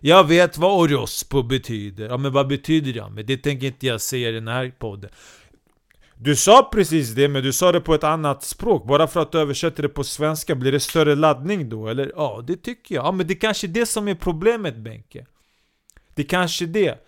Jag 0.00 0.28
vet 0.28 0.58
vad 0.58 0.80
orospo 0.80 1.42
betyder. 1.42 2.08
Ja 2.08 2.16
men 2.16 2.32
vad 2.32 2.48
betyder 2.48 2.92
det? 2.92 3.10
Men 3.10 3.26
det 3.26 3.36
tänker 3.36 3.66
inte 3.66 3.86
jag 3.86 4.00
säga 4.00 4.28
i 4.28 4.32
den 4.32 4.48
här 4.48 4.72
podden. 4.78 5.10
Du 6.24 6.36
sa 6.36 6.68
precis 6.72 7.10
det, 7.10 7.28
men 7.28 7.42
du 7.42 7.52
sa 7.52 7.72
det 7.72 7.80
på 7.80 7.94
ett 7.94 8.04
annat 8.04 8.42
språk. 8.42 8.86
Bara 8.86 9.06
för 9.06 9.20
att 9.20 9.32
du 9.32 9.38
översätter 9.38 9.82
det 9.82 9.88
på 9.88 10.04
svenska, 10.04 10.54
blir 10.54 10.72
det 10.72 10.80
större 10.80 11.14
laddning 11.14 11.68
då? 11.68 11.88
Eller? 11.88 12.12
Ja, 12.16 12.44
det 12.46 12.56
tycker 12.56 12.94
jag. 12.94 13.04
Ja, 13.04 13.12
men 13.12 13.26
det 13.26 13.34
är 13.34 13.38
kanske 13.38 13.66
är 13.66 13.68
det 13.68 13.86
som 13.86 14.08
är 14.08 14.14
problemet 14.14 14.76
Benke. 14.76 15.26
Det 16.14 16.22
är 16.22 16.26
kanske 16.26 16.66
det. 16.66 17.04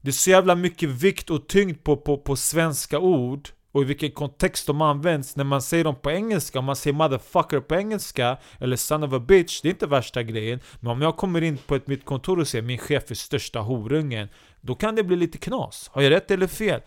Det 0.00 0.10
är 0.10 0.12
så 0.12 0.30
jävla 0.30 0.54
mycket 0.54 0.88
vikt 0.88 1.30
och 1.30 1.48
tyngd 1.48 1.84
på, 1.84 1.96
på, 1.96 2.18
på 2.18 2.36
svenska 2.36 2.98
ord 2.98 3.48
och 3.72 3.82
i 3.82 3.84
vilken 3.84 4.10
kontext 4.10 4.66
de 4.66 4.82
används 4.82 5.36
när 5.36 5.44
man 5.44 5.62
säger 5.62 5.84
dem 5.84 5.96
på 6.02 6.10
engelska, 6.10 6.58
om 6.58 6.64
man 6.64 6.76
säger 6.76 6.96
'motherfucker' 6.96 7.60
på 7.60 7.74
engelska 7.74 8.36
eller 8.60 8.76
'son 8.76 9.04
of 9.04 9.12
a 9.12 9.18
bitch' 9.18 9.62
Det 9.62 9.68
är 9.68 9.70
inte 9.70 9.86
värsta 9.86 10.22
grejen 10.22 10.60
Men 10.80 10.90
om 10.90 11.02
jag 11.02 11.16
kommer 11.16 11.42
in 11.42 11.58
på 11.66 11.74
ett 11.74 11.86
mitt 11.86 12.04
kontor 12.04 12.38
och 12.38 12.48
säger 12.48 12.64
'min 12.64 12.78
chef 12.78 13.10
är 13.10 13.14
största 13.14 13.60
horungen' 13.60 14.28
Då 14.60 14.74
kan 14.74 14.94
det 14.94 15.04
bli 15.04 15.16
lite 15.16 15.38
knas 15.38 15.90
Har 15.92 16.02
jag 16.02 16.10
rätt 16.10 16.30
eller 16.30 16.46
fel? 16.46 16.80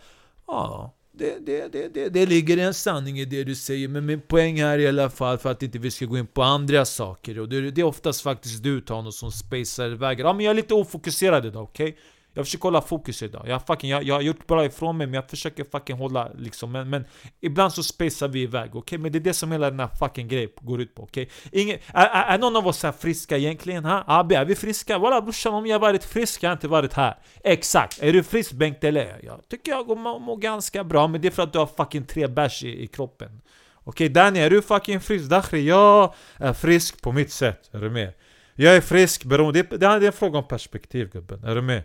Ja, 0.46 0.94
det, 1.14 1.46
det, 1.46 1.72
det, 1.72 1.88
det, 1.88 2.08
det 2.08 2.26
ligger 2.26 2.56
en 2.58 2.74
sanning 2.74 3.18
i 3.18 3.24
det 3.24 3.44
du 3.44 3.54
säger, 3.54 3.88
men 3.88 4.06
min 4.06 4.20
poäng 4.20 4.62
här 4.62 4.78
i 4.78 4.88
alla 4.88 5.10
fall, 5.10 5.38
för 5.38 5.50
att 5.50 5.62
inte 5.62 5.78
vi 5.78 5.90
ska 5.90 6.04
gå 6.04 6.18
in 6.18 6.26
på 6.26 6.42
andra 6.42 6.84
saker, 6.84 7.38
och 7.38 7.48
det, 7.48 7.70
det 7.70 7.80
är 7.80 7.84
oftast 7.84 8.22
faktiskt 8.22 8.62
du 8.62 8.80
Tano 8.80 9.12
som 9.12 9.32
spacear 9.32 9.90
iväg. 9.90 10.20
Ja 10.20 10.32
men 10.32 10.44
jag 10.44 10.50
är 10.50 10.54
lite 10.54 10.74
ofokuserad 10.74 11.46
idag, 11.46 11.62
okej? 11.62 11.88
Okay? 11.88 12.00
Jag 12.34 12.44
försöker 12.44 12.62
hålla 12.62 12.80
fokus 12.80 13.22
idag. 13.22 13.44
Jag, 13.48 13.66
fucking, 13.66 13.90
jag, 13.90 14.02
jag 14.02 14.14
har 14.14 14.22
gjort 14.22 14.46
bra 14.46 14.64
ifrån 14.64 14.96
mig, 14.96 15.06
men 15.06 15.14
jag 15.14 15.30
försöker 15.30 15.64
fucking 15.64 15.96
hålla 15.96 16.30
liksom. 16.38 16.72
Men, 16.72 16.90
men 16.90 17.04
ibland 17.40 17.72
så 17.72 17.82
spacear 17.82 18.28
vi 18.28 18.42
iväg, 18.42 18.68
okej? 18.68 18.78
Okay? 18.78 18.98
Men 18.98 19.12
det 19.12 19.18
är 19.18 19.20
det 19.20 19.34
som 19.34 19.52
hela 19.52 19.70
den 19.70 19.80
här 19.80 19.88
fucking 19.98 20.28
grejen 20.28 20.50
går 20.60 20.80
ut 20.80 20.94
på, 20.94 21.02
okej? 21.02 21.30
Okay? 21.46 21.78
är, 21.94 22.06
är, 22.06 22.34
är 22.34 22.38
någon 22.38 22.56
av 22.56 22.66
oss 22.66 22.82
här 22.82 22.92
friska 22.92 23.36
egentligen? 23.36 23.84
Ha? 23.84 24.04
Abi, 24.06 24.34
är 24.34 24.44
vi 24.44 24.54
friska? 24.54 24.98
Walla 24.98 25.22
brorsan, 25.22 25.54
om 25.54 25.66
jag 25.66 25.78
varit 25.78 26.04
frisk, 26.04 26.42
jag 26.42 26.50
har 26.50 26.52
inte 26.52 26.68
varit 26.68 26.92
här. 26.92 27.18
Exakt! 27.44 28.02
Är 28.02 28.12
du 28.12 28.22
frisk 28.22 28.52
Bengt 28.52 28.84
eller? 28.84 29.20
Jag 29.22 29.48
tycker 29.48 29.72
jag 29.72 29.98
mår 29.98 30.18
må 30.18 30.36
ganska 30.36 30.84
bra, 30.84 31.08
men 31.08 31.20
det 31.20 31.28
är 31.28 31.32
för 31.32 31.42
att 31.42 31.52
du 31.52 31.58
har 31.58 31.66
fucking 31.66 32.06
tre 32.06 32.26
bärs 32.26 32.64
i, 32.64 32.82
i 32.82 32.86
kroppen. 32.86 33.40
Okej 33.84 34.06
okay, 34.06 34.08
Danny, 34.08 34.40
är 34.40 34.50
du 34.50 34.62
fucking 34.62 35.00
frisk? 35.00 35.30
Dakhri, 35.30 35.68
jag 35.68 36.14
är 36.36 36.52
frisk 36.52 37.02
på 37.02 37.12
mitt 37.12 37.32
sätt. 37.32 37.70
Är 37.72 37.80
du 37.80 37.90
med? 37.90 38.12
Jag 38.54 38.76
är 38.76 38.80
frisk 38.80 39.24
beroende... 39.24 39.62
Det, 39.62 39.76
det 39.76 39.86
är 39.86 40.02
en 40.02 40.12
fråga 40.12 40.38
om 40.38 40.48
perspektiv 40.48 41.10
gubben. 41.10 41.44
Är 41.44 41.54
du 41.54 41.62
med? 41.62 41.82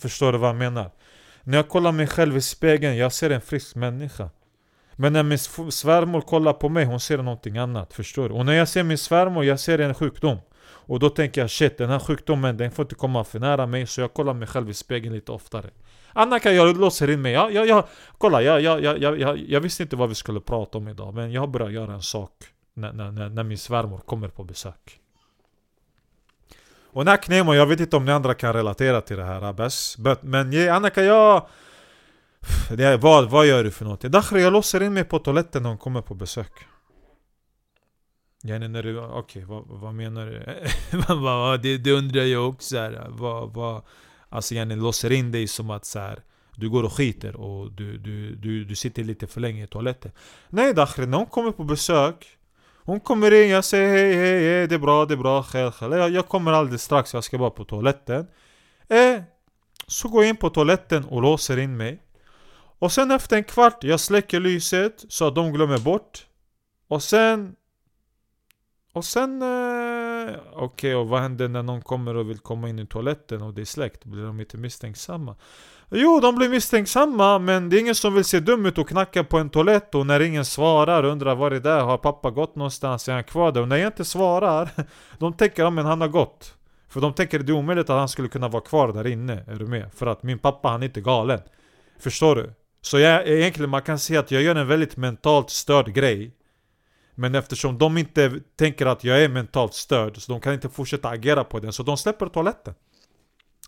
Förstår 0.00 0.32
du 0.32 0.38
vad 0.38 0.48
jag 0.48 0.56
menar? 0.56 0.90
När 1.42 1.58
jag 1.58 1.68
kollar 1.68 1.92
mig 1.92 2.06
själv 2.06 2.36
i 2.36 2.40
spegeln, 2.40 2.96
jag 2.96 3.12
ser 3.12 3.30
en 3.30 3.40
frisk 3.40 3.74
människa. 3.74 4.30
Men 4.96 5.12
när 5.12 5.22
min 5.22 5.38
svärmor 5.72 6.20
kollar 6.20 6.52
på 6.52 6.68
mig, 6.68 6.84
hon 6.84 7.00
ser 7.00 7.18
någonting 7.18 7.58
annat. 7.58 7.92
Förstår 7.92 8.28
du? 8.28 8.34
Och 8.34 8.46
när 8.46 8.52
jag 8.52 8.68
ser 8.68 8.82
min 8.82 8.98
svärmor, 8.98 9.44
jag 9.44 9.60
ser 9.60 9.78
en 9.78 9.94
sjukdom. 9.94 10.38
Och 10.62 10.98
då 10.98 11.10
tänker 11.10 11.40
jag 11.40 11.50
shit, 11.50 11.78
den 11.78 11.90
här 11.90 11.98
sjukdomen 11.98 12.56
den 12.56 12.70
får 12.70 12.82
inte 12.82 12.94
komma 12.94 13.24
för 13.24 13.38
nära 13.38 13.66
mig. 13.66 13.86
Så 13.86 14.00
jag 14.00 14.14
kollar 14.14 14.34
mig 14.34 14.48
själv 14.48 14.70
i 14.70 14.74
spegeln 14.74 15.14
lite 15.14 15.32
oftare. 15.32 15.70
Annaka, 16.12 16.52
jag 16.52 16.76
låser 16.76 17.10
in 17.10 17.22
mig. 17.22 17.32
Jag, 17.32 17.52
jag, 17.52 17.66
jag, 17.66 17.84
kolla, 18.18 18.42
jag, 18.42 18.60
jag, 18.60 18.82
jag, 18.84 18.98
jag, 18.98 19.20
jag, 19.20 19.38
jag 19.38 19.60
visste 19.60 19.82
inte 19.82 19.96
vad 19.96 20.08
vi 20.08 20.14
skulle 20.14 20.40
prata 20.40 20.78
om 20.78 20.88
idag. 20.88 21.14
Men 21.14 21.32
jag 21.32 21.40
har 21.40 21.48
börjat 21.48 21.72
göra 21.72 21.92
en 21.92 22.02
sak 22.02 22.32
när, 22.74 22.92
när, 22.92 23.28
när 23.28 23.42
min 23.42 23.58
svärmor 23.58 23.98
kommer 23.98 24.28
på 24.28 24.44
besök. 24.44 25.00
Och 26.92 27.04
Nacknemo, 27.04 27.54
jag 27.54 27.66
vet 27.66 27.80
inte 27.80 27.96
om 27.96 28.04
ni 28.04 28.12
andra 28.12 28.34
kan 28.34 28.52
relatera 28.52 29.00
till 29.00 29.16
det 29.16 29.24
här 29.24 29.42
Abbas 29.42 29.96
Men 30.20 30.52
jag, 30.52 30.68
Annika 30.68 31.02
jag... 31.02 31.46
Det, 32.70 32.96
vad, 32.96 33.30
vad 33.30 33.46
gör 33.46 33.64
du 33.64 33.70
för 33.70 33.84
något? 33.84 34.00
Dakhri 34.00 34.42
jag 34.42 34.52
låser 34.52 34.82
in 34.82 34.94
mig 34.94 35.04
på 35.04 35.18
toaletten 35.18 35.62
när 35.62 35.68
hon 35.68 35.78
kommer 35.78 36.02
på 36.02 36.14
besök 36.14 36.52
Yani 38.44 38.68
när 38.68 38.82
du, 38.82 38.98
okej 38.98 39.18
okay, 39.18 39.44
vad, 39.44 39.64
vad, 39.66 39.94
menar 39.94 40.26
du? 40.26 41.62
det, 41.62 41.78
det 41.78 41.92
undrar 41.92 42.22
jag 42.22 42.48
också 42.48 42.78
här. 42.78 43.06
Vad, 43.08 43.54
vad, 43.54 43.82
alltså 44.28 44.54
yani 44.54 44.76
låser 44.76 45.12
in 45.12 45.32
dig 45.32 45.46
som 45.46 45.70
att 45.70 45.84
så 45.84 45.98
här, 45.98 46.22
du 46.56 46.70
går 46.70 46.82
och 46.82 46.92
skiter 46.92 47.36
och 47.36 47.72
du, 47.72 47.98
du, 47.98 48.34
du, 48.34 48.64
du 48.64 48.76
sitter 48.76 49.04
lite 49.04 49.26
för 49.26 49.40
länge 49.40 49.64
i 49.64 49.66
toaletten 49.66 50.12
Nej 50.48 50.74
Dakhri, 50.74 51.06
när 51.06 51.18
hon 51.18 51.26
kommer 51.26 51.52
på 51.52 51.64
besök 51.64 52.38
hon 52.90 53.00
kommer 53.00 53.42
in, 53.42 53.50
jag 53.50 53.64
säger 53.64 53.88
hej 53.88 54.14
hej 54.14 54.44
hej, 54.44 54.66
det 54.66 54.74
är 54.74 54.78
bra, 54.78 55.06
det 55.06 55.14
är 55.14 55.16
bra, 55.16 55.42
själv, 55.42 55.70
själv. 55.70 55.94
Jag, 55.94 56.10
jag 56.10 56.28
kommer 56.28 56.52
alldeles 56.52 56.82
strax, 56.82 57.14
jag 57.14 57.24
ska 57.24 57.38
bara 57.38 57.50
på 57.50 57.64
toaletten. 57.64 58.26
Eh, 58.88 59.22
så 59.86 60.08
går 60.08 60.22
jag 60.22 60.28
in 60.28 60.36
på 60.36 60.50
toaletten 60.50 61.04
och 61.04 61.22
låser 61.22 61.58
in 61.58 61.76
mig. 61.76 62.02
Och 62.78 62.92
sen 62.92 63.10
efter 63.10 63.36
en 63.36 63.44
kvart, 63.44 63.84
jag 63.84 64.00
släcker 64.00 64.40
lyset 64.40 65.04
så 65.08 65.26
att 65.26 65.34
de 65.34 65.52
glömmer 65.52 65.78
bort. 65.78 66.26
Och 66.88 67.02
sen... 67.02 67.54
Och 68.92 69.04
sen... 69.04 69.42
Eh, 69.42 69.69
Okej, 70.22 70.64
okay, 70.64 70.94
och 70.94 71.08
vad 71.08 71.20
händer 71.20 71.48
när 71.48 71.62
någon 71.62 71.82
kommer 71.82 72.16
och 72.16 72.30
vill 72.30 72.38
komma 72.38 72.68
in 72.68 72.78
i 72.78 72.86
toaletten 72.86 73.42
och 73.42 73.54
det 73.54 73.60
är 73.60 73.64
släckt? 73.64 74.04
Blir 74.04 74.22
de 74.22 74.40
inte 74.40 74.56
misstänksamma? 74.56 75.36
Jo, 75.90 76.20
de 76.20 76.36
blir 76.36 76.48
misstänksamma, 76.48 77.38
men 77.38 77.68
det 77.68 77.76
är 77.76 77.80
ingen 77.80 77.94
som 77.94 78.14
vill 78.14 78.24
se 78.24 78.40
dum 78.40 78.66
ut 78.66 78.78
och 78.78 78.88
knacka 78.88 79.24
på 79.24 79.38
en 79.38 79.50
toalett 79.50 79.94
och 79.94 80.06
när 80.06 80.20
ingen 80.20 80.44
svarar 80.44 81.04
undrar 81.04 81.34
var 81.34 81.50
är 81.50 81.60
det? 81.60 81.70
Har 81.70 81.98
pappa 81.98 82.30
gått 82.30 82.56
någonstans? 82.56 83.08
Är 83.08 83.12
han 83.12 83.24
kvar 83.24 83.52
där? 83.52 83.60
Och 83.60 83.68
när 83.68 83.76
jag 83.76 83.88
inte 83.88 84.04
svarar, 84.04 84.70
de 85.18 85.32
tänker 85.32 85.64
att 85.64 85.84
han 85.84 86.00
har 86.00 86.08
gått. 86.08 86.54
För 86.88 87.00
de 87.00 87.14
tänker 87.14 87.40
att 87.40 87.46
det 87.46 87.52
är 87.52 87.54
omöjligt 87.54 87.90
att 87.90 87.98
han 87.98 88.08
skulle 88.08 88.28
kunna 88.28 88.48
vara 88.48 88.62
kvar 88.62 88.92
där 88.92 89.06
inne, 89.06 89.44
är 89.46 89.54
du 89.54 89.66
med? 89.66 89.90
För 89.94 90.06
att 90.06 90.22
min 90.22 90.38
pappa 90.38 90.68
han 90.68 90.82
är 90.82 90.86
inte 90.86 91.00
galen. 91.00 91.40
Förstår 91.98 92.36
du? 92.36 92.52
Så 92.82 92.98
jag, 92.98 93.28
egentligen 93.28 93.70
man 93.70 93.82
kan 93.82 93.98
säga 93.98 94.20
att 94.20 94.30
jag 94.30 94.42
gör 94.42 94.54
en 94.54 94.68
väldigt 94.68 94.96
mentalt 94.96 95.50
störd 95.50 95.94
grej. 95.94 96.32
Men 97.14 97.34
eftersom 97.34 97.78
de 97.78 97.98
inte 97.98 98.40
tänker 98.56 98.86
att 98.86 99.04
jag 99.04 99.24
är 99.24 99.28
mentalt 99.28 99.74
störd, 99.74 100.22
så 100.22 100.32
de 100.32 100.40
kan 100.40 100.54
inte 100.54 100.68
fortsätta 100.68 101.08
agera 101.08 101.44
på 101.44 101.60
den, 101.60 101.72
så 101.72 101.82
de 101.82 101.96
släpper 101.96 102.26
toaletten. 102.26 102.74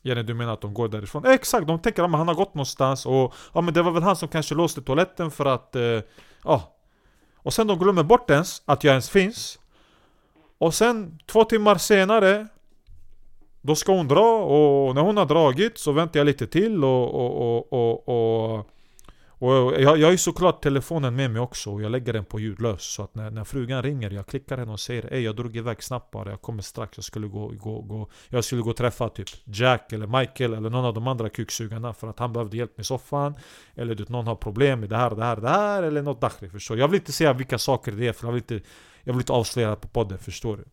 Jenny 0.02 0.22
du 0.22 0.34
menar 0.34 0.52
att 0.52 0.60
de 0.60 0.74
går 0.74 0.88
därifrån? 0.88 1.26
Eh, 1.26 1.32
exakt, 1.32 1.66
de 1.66 1.78
tänker 1.78 2.02
att 2.02 2.10
han 2.10 2.28
har 2.28 2.34
gått 2.34 2.54
någonstans 2.54 3.06
och 3.06 3.34
ja 3.52 3.60
men 3.60 3.74
det 3.74 3.82
var 3.82 3.92
väl 3.92 4.02
han 4.02 4.16
som 4.16 4.28
kanske 4.28 4.54
låste 4.54 4.82
toaletten 4.82 5.30
för 5.30 5.46
att... 5.46 5.76
Eh, 5.76 6.00
ja. 6.44 6.76
Och 7.36 7.54
sen 7.54 7.66
de 7.66 7.78
glömmer 7.78 8.02
bort 8.02 8.30
ens 8.30 8.62
att 8.64 8.84
jag 8.84 8.90
ens 8.90 9.10
finns. 9.10 9.58
Och 10.58 10.74
sen 10.74 11.18
två 11.26 11.44
timmar 11.44 11.78
senare 11.78 12.48
Då 13.60 13.74
ska 13.74 13.92
hon 13.92 14.08
dra 14.08 14.44
och 14.44 14.94
när 14.94 15.02
hon 15.02 15.16
har 15.16 15.26
dragit 15.26 15.78
så 15.78 15.92
väntar 15.92 16.20
jag 16.20 16.24
lite 16.24 16.46
till 16.46 16.84
och, 16.84 17.14
och, 17.14 17.72
och, 17.72 17.72
och 17.72 18.08
och 18.08 18.68
jag, 19.50 19.98
jag 19.98 20.06
har 20.06 20.12
ju 20.12 20.18
såklart 20.18 20.62
telefonen 20.62 21.16
med 21.16 21.30
mig 21.30 21.40
också 21.40 21.70
och 21.70 21.82
jag 21.82 21.92
lägger 21.92 22.12
den 22.12 22.24
på 22.24 22.40
ljudlös. 22.40 22.82
Så 22.82 23.02
att 23.02 23.14
när, 23.14 23.30
när 23.30 23.44
frugan 23.44 23.82
ringer, 23.82 24.10
jag 24.10 24.26
klickar 24.26 24.58
henne 24.58 24.72
och 24.72 24.80
säger 24.80 25.12
Ey 25.12 25.20
jag 25.20 25.36
drog 25.36 25.56
iväg 25.56 25.82
snabbt 25.82 26.10
bara, 26.10 26.30
jag 26.30 26.42
kommer 26.42 26.62
strax. 26.62 26.98
Jag 26.98 27.04
skulle 27.04 27.26
gå, 27.26 27.48
gå, 27.48 27.80
gå 27.80 28.10
Jag 28.28 28.44
skulle 28.44 28.62
gå 28.62 28.70
och 28.70 28.76
träffa 28.76 29.08
typ 29.08 29.28
Jack 29.44 29.92
eller 29.92 30.06
Michael 30.06 30.54
eller 30.54 30.70
någon 30.70 30.84
av 30.84 30.94
de 30.94 31.06
andra 31.06 31.28
kuksugarna 31.28 31.94
För 31.94 32.08
att 32.08 32.18
han 32.18 32.32
behövde 32.32 32.56
hjälp 32.56 32.76
med 32.76 32.86
soffan. 32.86 33.34
Eller 33.74 33.94
du 33.94 34.04
någon 34.08 34.26
har 34.26 34.36
problem 34.36 34.80
med 34.80 34.88
det 34.88 34.96
här, 34.96 35.10
det 35.10 35.24
här, 35.24 35.36
det 35.36 35.48
här 35.48 35.82
Eller 35.82 36.02
något 36.02 36.20
dakhri 36.20 36.48
förstår 36.48 36.78
Jag 36.78 36.88
vill 36.88 37.00
inte 37.00 37.12
säga 37.12 37.32
vilka 37.32 37.58
saker 37.58 37.92
det 37.92 38.08
är 38.08 38.12
för 38.12 38.26
jag 38.26 38.32
vill 38.32 38.42
inte 38.42 38.68
Jag 39.02 39.12
vill 39.12 39.20
inte 39.20 39.32
avslöja 39.32 39.76
på 39.76 39.88
podden, 39.88 40.18
förstår 40.18 40.56
du? 40.56 40.64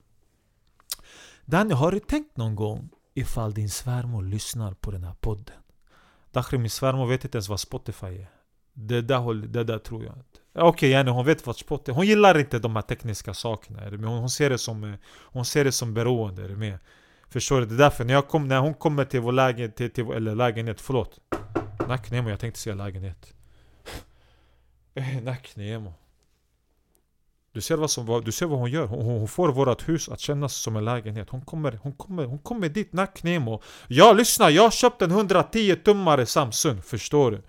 Danny, 1.46 1.74
har 1.74 1.92
du 1.92 2.00
tänkt 2.00 2.38
någon 2.38 2.56
gång 2.56 2.90
ifall 3.14 3.54
din 3.54 3.70
svärmor 3.70 4.24
lyssnar 4.24 4.74
på 4.74 4.92
den 4.92 5.04
här 5.04 5.16
podden? 5.20 5.56
Dakhri, 6.32 6.58
min 6.58 6.70
svärmor 6.70 7.08
vet 7.08 7.24
inte 7.24 7.38
ens 7.38 7.50
vad 7.50 7.60
Spotify 7.60 8.08
är 8.08 8.39
det 8.74 9.02
där, 9.02 9.18
håll, 9.18 9.52
det 9.52 9.64
där 9.64 9.80
tror 9.80 10.04
jag 10.04 10.14
inte. 10.14 10.40
Okej, 10.54 10.70
okay, 10.70 10.90
yani 10.90 11.12
hon 11.12 11.26
vet 11.26 11.48
vad 11.48 11.56
sport 11.56 11.88
är. 11.88 11.94
Hon 11.94 12.06
gillar 12.06 12.40
inte 12.40 12.60
de 12.60 12.76
här 12.76 12.82
tekniska 12.82 13.34
sakerna. 13.34 13.82
Är 13.82 13.92
det 13.92 13.98
med? 13.98 14.10
Hon, 14.10 14.30
ser 14.30 14.50
det 14.50 14.58
som, 14.58 14.84
eh, 14.84 14.96
hon 15.22 15.46
ser 15.46 15.66
det 15.66 15.72
som 15.72 15.94
beroende. 15.94 16.44
Är 16.44 16.50
det 16.50 16.56
med? 16.56 16.78
Förstår 17.30 17.60
du? 17.60 17.66
Det 17.66 17.76
är 17.76 17.78
därför 17.78 18.04
när, 18.04 18.14
jag 18.14 18.28
kom, 18.28 18.48
när 18.48 18.60
hon 18.60 18.74
kommer 18.74 19.06
till 19.06 19.20
vår 19.20 19.32
lägenhet, 19.32 19.76
till, 19.76 19.92
till, 19.92 20.12
eller 20.12 20.36
lägenhet, 20.36 20.82
förlåt. 20.82 21.20
Nacknemo, 21.88 22.30
jag 22.30 22.40
tänkte 22.40 22.60
säga 22.60 22.76
lägenhet. 22.76 23.34
Eh, 24.94 25.22
Nacknemo. 25.22 25.94
Du 27.52 27.62
ser, 27.62 27.78
vad 27.78 27.92
som, 27.92 28.22
du 28.26 28.32
ser 28.32 28.46
vad 28.46 28.60
hon 28.60 28.72
gör. 28.72 28.86
Hon, 28.86 29.06
hon 29.06 29.28
får 29.28 29.50
vårt 29.50 29.90
hus 29.90 30.10
att 30.10 30.20
kännas 30.20 30.56
som 30.56 30.76
en 30.76 30.86
lägenhet. 30.86 31.30
Hon 31.30 31.42
kommer, 31.42 31.80
hon 31.84 31.94
kommer, 31.94 32.26
hon 32.26 32.40
kommer 32.40 32.70
dit 32.70 32.94
Nacknemo. 32.94 33.62
Ja, 33.88 34.14
lyssna! 34.14 34.50
Jag 34.50 34.64
har 34.64 34.72
köpt 34.72 35.02
en 35.02 35.12
110 35.12 35.76
tummare 35.76 36.26
Samsung, 36.26 36.82
förstår 36.82 37.32
du? 37.32 37.42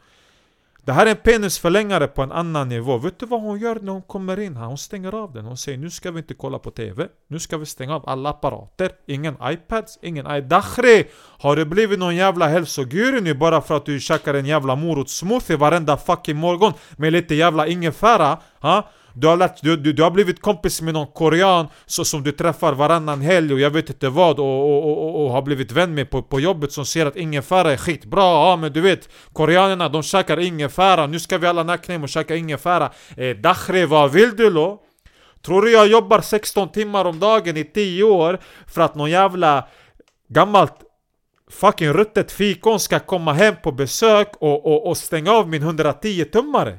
Det 0.84 0.92
här 0.92 1.06
är 1.06 1.10
en 1.10 1.16
penisförlängare 1.16 2.06
på 2.06 2.22
en 2.22 2.32
annan 2.32 2.68
nivå. 2.68 2.98
Vet 2.98 3.18
du 3.18 3.26
vad 3.26 3.40
hon 3.40 3.58
gör 3.58 3.78
när 3.82 3.92
hon 3.92 4.02
kommer 4.02 4.40
in 4.40 4.56
här? 4.56 4.66
Hon 4.66 4.78
stänger 4.78 5.14
av 5.14 5.32
den. 5.32 5.44
Hon 5.44 5.56
säger 5.56 5.78
nu 5.78 5.90
ska 5.90 6.10
vi 6.10 6.18
inte 6.18 6.34
kolla 6.34 6.58
på 6.58 6.70
TV. 6.70 7.08
Nu 7.28 7.38
ska 7.38 7.58
vi 7.58 7.66
stänga 7.66 7.96
av 7.96 8.08
alla 8.08 8.30
apparater. 8.30 8.90
Ingen 9.06 9.36
iPads, 9.42 9.98
ingen 10.02 10.30
iDakhri. 10.30 11.04
Har 11.38 11.56
du 11.56 11.64
blivit 11.64 11.98
någon 11.98 12.16
jävla 12.16 12.48
hälsoguru 12.48 13.20
nu 13.20 13.34
bara 13.34 13.60
för 13.60 13.76
att 13.76 13.86
du 13.86 14.00
käkar 14.00 14.34
en 14.34 14.46
jävla 14.46 14.76
morotssmoothie 14.76 15.56
varenda 15.56 15.96
fucking 15.96 16.36
morgon 16.36 16.72
med 16.96 17.12
lite 17.12 17.34
jävla 17.34 17.66
ingefära? 17.66 18.38
Ha? 18.60 18.90
Du 19.20 19.26
har, 19.26 19.36
lärt, 19.36 19.62
du, 19.62 19.76
du, 19.76 19.92
du, 19.92 20.02
har 20.02 20.10
blivit 20.10 20.40
kompis 20.40 20.82
med 20.82 20.94
någon 20.94 21.06
korean 21.06 21.66
så, 21.86 22.04
som 22.04 22.22
du 22.22 22.32
träffar 22.32 22.72
varannan 22.72 23.20
helg 23.20 23.52
och 23.52 23.60
jag 23.60 23.70
vet 23.70 23.90
inte 23.90 24.08
vad 24.08 24.38
och, 24.38 24.46
och, 24.46 25.02
och, 25.02 25.24
och 25.24 25.30
har 25.30 25.42
blivit 25.42 25.72
vän 25.72 25.94
med 25.94 26.10
på, 26.10 26.22
på 26.22 26.40
jobbet 26.40 26.72
som 26.72 26.86
ser 26.86 27.06
att 27.06 27.16
ingefära 27.16 27.72
är 27.72 27.76
skitbra 27.76 28.22
Ja 28.22 28.56
men 28.56 28.72
du 28.72 28.80
vet, 28.80 29.08
koreanerna 29.32 29.88
de 29.88 30.02
käkar 30.02 30.40
ingefära 30.40 31.06
Nu 31.06 31.20
ska 31.20 31.38
vi 31.38 31.46
alla 31.46 31.62
nackna 31.62 31.94
och 31.94 32.08
käka 32.08 32.36
ingefära 32.36 32.92
eh, 33.16 33.36
Dakhre, 33.36 33.86
vad 33.86 34.12
vill 34.12 34.36
du 34.36 34.50
då? 34.50 34.80
Tror 35.42 35.62
du 35.62 35.72
jag 35.72 35.86
jobbar 35.86 36.20
16 36.20 36.68
timmar 36.68 37.04
om 37.04 37.18
dagen 37.18 37.56
i 37.56 37.64
10 37.64 38.04
år 38.04 38.40
för 38.66 38.82
att 38.82 38.94
någon 38.94 39.10
jävla 39.10 39.68
gammalt 40.28 40.74
fucking 41.50 41.92
ruttet 41.92 42.32
fikon 42.32 42.80
ska 42.80 42.98
komma 42.98 43.32
hem 43.32 43.54
på 43.62 43.72
besök 43.72 44.28
och, 44.38 44.66
och, 44.66 44.86
och 44.86 44.96
stänga 44.96 45.32
av 45.32 45.48
min 45.48 45.62
110-tummare? 45.62 46.78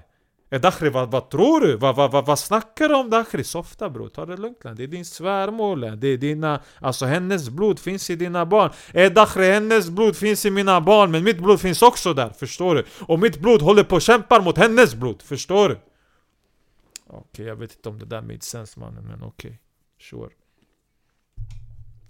Eh 0.53 0.61
Dakhri, 0.61 0.89
vad, 0.89 1.11
vad 1.11 1.29
tror 1.29 1.61
du? 1.61 1.75
Vad, 1.75 1.95
vad, 1.95 2.11
vad, 2.11 2.25
vad 2.25 2.39
snackar 2.39 2.89
du 2.89 2.95
om 2.95 3.09
Dakhri? 3.09 3.43
Softa 3.43 3.89
bror, 3.89 4.09
ta 4.09 4.25
det 4.25 4.37
lugnt 4.37 4.61
Det 4.61 4.83
är 4.83 4.87
din 4.87 5.05
svärmor 5.05 5.95
Det 5.95 6.07
är 6.07 6.17
dina... 6.17 6.61
Alltså 6.79 7.05
hennes 7.05 7.49
blod 7.49 7.79
finns 7.79 8.09
i 8.09 8.15
dina 8.15 8.45
barn 8.45 8.71
Eh 8.93 9.11
Dakhri, 9.11 9.51
hennes 9.51 9.89
blod 9.89 10.15
finns 10.15 10.45
i 10.45 10.49
mina 10.49 10.81
barn 10.81 11.11
Men 11.11 11.23
mitt 11.23 11.37
blod 11.37 11.61
finns 11.61 11.81
också 11.81 12.13
där, 12.13 12.29
förstår 12.29 12.75
du? 12.75 12.85
Och 12.99 13.19
mitt 13.19 13.39
blod 13.39 13.61
håller 13.61 13.83
på 13.83 13.95
att 13.95 14.03
kämpa 14.03 14.41
mot 14.41 14.57
hennes 14.57 14.95
blod, 14.95 15.21
förstår 15.21 15.69
du? 15.69 15.75
Okej, 17.07 17.23
okay, 17.31 17.45
jag 17.45 17.55
vet 17.55 17.75
inte 17.75 17.89
om 17.89 17.99
det 17.99 18.05
där 18.05 18.21
made 18.21 18.41
sense 18.41 18.79
mannen, 18.79 19.03
men 19.03 19.23
okej 19.23 19.27
okay. 19.27 19.57
Sure 19.99 20.29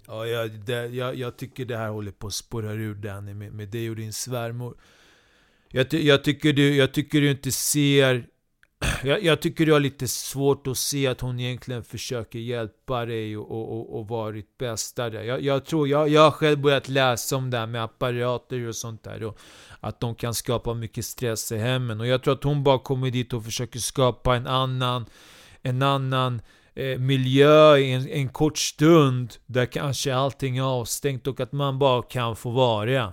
Ja, 0.06 0.26
jag, 0.26 0.50
det, 0.50 0.86
jag, 0.86 1.14
jag, 1.14 1.36
tycker 1.36 1.64
det 1.64 1.76
här 1.76 1.88
håller 1.88 2.12
på 2.12 2.26
att 2.26 2.34
spåra 2.34 2.72
ur 2.72 2.94
Danny 2.94 3.34
med, 3.34 3.52
med 3.52 3.68
dig 3.68 3.90
och 3.90 3.96
din 3.96 4.12
svärmor 4.12 4.76
jag, 5.74 5.94
jag, 5.94 6.24
tycker 6.24 6.52
du, 6.52 6.76
jag 6.76 6.92
tycker 6.92 7.20
du 7.20 7.30
inte 7.30 7.52
ser 7.52 8.26
jag, 9.02 9.22
jag, 9.22 9.40
tycker 9.40 9.66
du 9.66 9.72
har 9.72 9.80
lite 9.80 10.08
svårt 10.08 10.66
att 10.66 10.78
se 10.78 11.06
att 11.06 11.20
hon 11.20 11.40
egentligen 11.40 11.84
försöker 11.84 12.38
hjälpa 12.38 13.06
dig 13.06 13.36
och, 13.36 13.50
och, 13.50 13.72
och, 13.72 13.98
och 13.98 14.08
vara 14.08 14.32
ditt 14.32 14.58
bästa 14.58 15.10
där. 15.10 15.22
Jag, 15.22 15.42
jag 15.42 15.64
tror, 15.64 15.88
jag, 15.88 16.08
jag 16.08 16.20
har 16.20 16.30
själv 16.30 16.60
börjat 16.60 16.88
läsa 16.88 17.36
om 17.36 17.50
det 17.50 17.58
här 17.58 17.66
med 17.66 17.84
apparater 17.84 18.68
och 18.68 18.76
sånt 18.76 19.04
där. 19.04 19.24
Och 19.24 19.38
att 19.80 20.00
de 20.00 20.14
kan 20.14 20.34
skapa 20.34 20.74
mycket 20.74 21.04
stress 21.04 21.52
i 21.52 21.58
hemmen. 21.58 22.00
Och 22.00 22.06
jag 22.06 22.22
tror 22.22 22.34
att 22.34 22.44
hon 22.44 22.62
bara 22.62 22.78
kommer 22.78 23.10
dit 23.10 23.32
och 23.32 23.44
försöker 23.44 23.78
skapa 23.78 24.36
en 24.36 24.46
annan, 24.46 25.06
en 25.62 25.82
annan 25.82 26.42
eh, 26.74 26.98
miljö 26.98 27.76
i 27.76 27.92
en, 27.92 28.08
en 28.08 28.28
kort 28.28 28.58
stund. 28.58 29.34
Där 29.46 29.66
kanske 29.66 30.14
allting 30.14 30.58
är 30.58 30.62
avstängt 30.62 31.26
och 31.26 31.40
att 31.40 31.52
man 31.52 31.78
bara 31.78 32.02
kan 32.02 32.36
få 32.36 32.50
vara. 32.50 33.12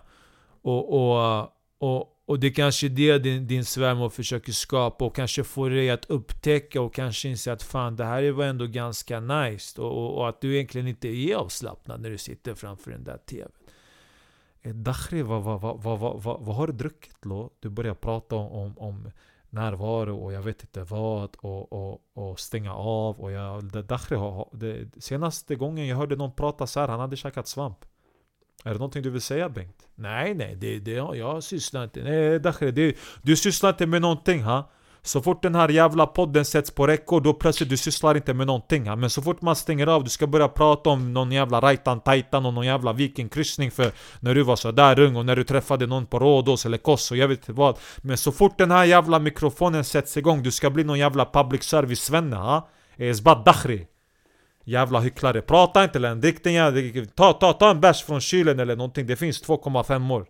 och, 0.62 0.94
och, 0.94 1.48
och 1.80 2.19
och 2.30 2.40
det 2.40 2.52
kanske 2.52 2.88
är 2.88 2.90
det 2.90 3.20
din, 3.20 3.48
din 3.48 3.66
svärmor 3.66 4.10
försöker 4.10 4.52
skapa 4.52 5.06
och 5.06 5.16
kanske 5.16 5.44
få 5.44 5.70
dig 5.70 5.90
att 5.90 6.06
upptäcka 6.06 6.82
och 6.82 6.94
kanske 6.94 7.30
inse 7.30 7.54
att 7.54 7.64
fan 7.64 7.96
det 7.96 8.06
här 8.06 8.32
var 8.32 8.46
ändå 8.46 8.66
ganska 8.66 9.20
nice. 9.20 9.82
Och, 9.82 9.92
och, 9.92 10.18
och 10.18 10.30
att 10.30 10.42
du 10.42 10.54
egentligen 10.56 10.88
inte 10.88 11.08
är 11.08 11.36
avslappnad 11.36 12.02
när 12.02 12.10
du 12.10 12.18
sitter 12.18 12.56
framför 12.56 12.92
den 12.92 13.04
där 13.04 13.18
TVn. 13.18 13.52
Eh, 14.62 14.74
Dakhri, 14.74 15.22
vad, 15.22 15.44
vad, 15.44 15.62
vad, 15.62 15.82
vad, 15.84 16.00
vad, 16.00 16.24
vad, 16.24 16.42
vad 16.42 16.56
har 16.56 16.68
du 16.68 16.74
druckit 16.74 17.18
då? 17.22 17.50
Du 17.60 17.70
börjar 17.70 17.94
prata 17.94 18.36
om, 18.36 18.78
om 18.78 19.12
närvaro 19.50 20.18
och 20.18 20.34
jag 20.34 20.42
vet 20.42 20.62
inte 20.62 20.84
vad 20.84 21.36
och, 21.36 21.74
och, 21.74 22.02
och 22.14 22.40
stänga 22.40 22.74
av 22.74 23.20
och 23.20 23.32
jag... 23.32 23.64
Dakhri, 23.64 24.18
det, 24.52 25.04
senaste 25.04 25.56
gången 25.56 25.88
jag 25.88 25.98
hörde 25.98 26.16
någon 26.16 26.32
prata 26.32 26.68
så 26.68 26.80
här, 26.80 26.88
han 26.88 27.00
hade 27.00 27.16
käkat 27.16 27.48
svamp. 27.48 27.86
Är 28.64 28.70
det 28.70 28.80
någonting 28.80 29.04
du 29.04 29.10
vill 29.10 29.22
säga 29.22 29.50
Bengt? 29.50 29.76
Nej, 29.96 30.34
nej, 30.34 30.56
det, 30.56 30.80
det, 30.80 30.92
jag 30.92 31.44
sysslar 31.44 31.84
inte... 31.84 32.04
Nej, 32.04 32.40
Dakhre, 32.40 32.72
det, 32.72 32.98
du 33.22 33.36
sysslar 33.36 33.70
inte 33.70 33.86
med 33.86 34.02
någonting 34.02 34.44
ha? 34.44 34.70
Så 35.02 35.22
fort 35.22 35.42
den 35.42 35.56
här 35.56 35.70
jävla 35.70 36.06
podden 36.06 36.46
sätts 36.46 36.72
på 36.72 36.88
räckor, 36.88 37.22
då 37.22 37.34
plötsligt 37.34 37.70
du 37.70 37.78
sysslar 37.78 38.16
inte 38.16 38.34
med 38.34 38.48
någonting 38.48 38.88
ha? 38.88 38.96
Men 38.96 39.10
så 39.10 39.22
fort 39.22 39.42
man 39.42 39.56
stänger 39.56 39.88
av, 39.88 40.04
du 40.04 40.10
ska 40.10 40.28
börja 40.28 40.48
prata 40.48 40.90
om 40.90 41.14
någon 41.14 41.32
jävla 41.32 41.62
rajtan 41.62 42.00
tajtan 42.00 42.46
och 42.46 42.54
någon 42.54 42.66
jävla 42.66 42.94
vikingkryssning 42.94 43.72
för 43.72 43.92
när 44.20 44.36
du 44.36 44.44
var 44.44 44.56
så 44.56 44.72
där 44.72 45.00
ung 45.00 45.16
och 45.16 45.26
när 45.26 45.36
du 45.36 45.44
träffade 45.44 45.88
någon 45.88 46.06
på 46.06 46.20
Rhodos 46.20 46.66
eller 46.66 46.78
Kos 46.78 47.12
och 47.12 47.18
jag 47.18 47.28
vet 47.28 47.40
inte 47.40 47.54
vad. 47.54 47.78
Men 47.98 48.18
så 48.18 48.32
fort 48.32 48.58
den 48.58 48.72
här 48.72 48.86
jävla 48.86 49.20
mikrofonen 49.20 49.84
sätts 49.84 50.18
igång, 50.18 50.44
du 50.44 50.52
ska 50.52 50.70
bli 50.70 50.84
någon 50.84 51.00
jävla 51.00 51.26
public 51.26 51.64
service-svenne 51.64 52.36
ha? 52.36 52.70
Esbat 52.98 53.46
Dakhri. 53.46 53.88
Jävla 54.70 55.00
hycklare, 55.00 55.42
prata 55.42 55.84
inte 55.84 56.00
längre, 56.00 56.16
drick 56.16 56.44
din 56.44 56.54
jävla... 56.54 57.06
Ta, 57.16 57.34
ta, 57.34 57.54
ta 57.54 57.72
en 57.72 57.82
bärs 57.82 58.04
från 58.04 58.22
kylen 58.22 58.60
eller 58.60 58.76
någonting, 58.76 59.08
det 59.08 59.16
finns 59.16 59.44
2,5 59.44 60.14
år. 60.14 60.26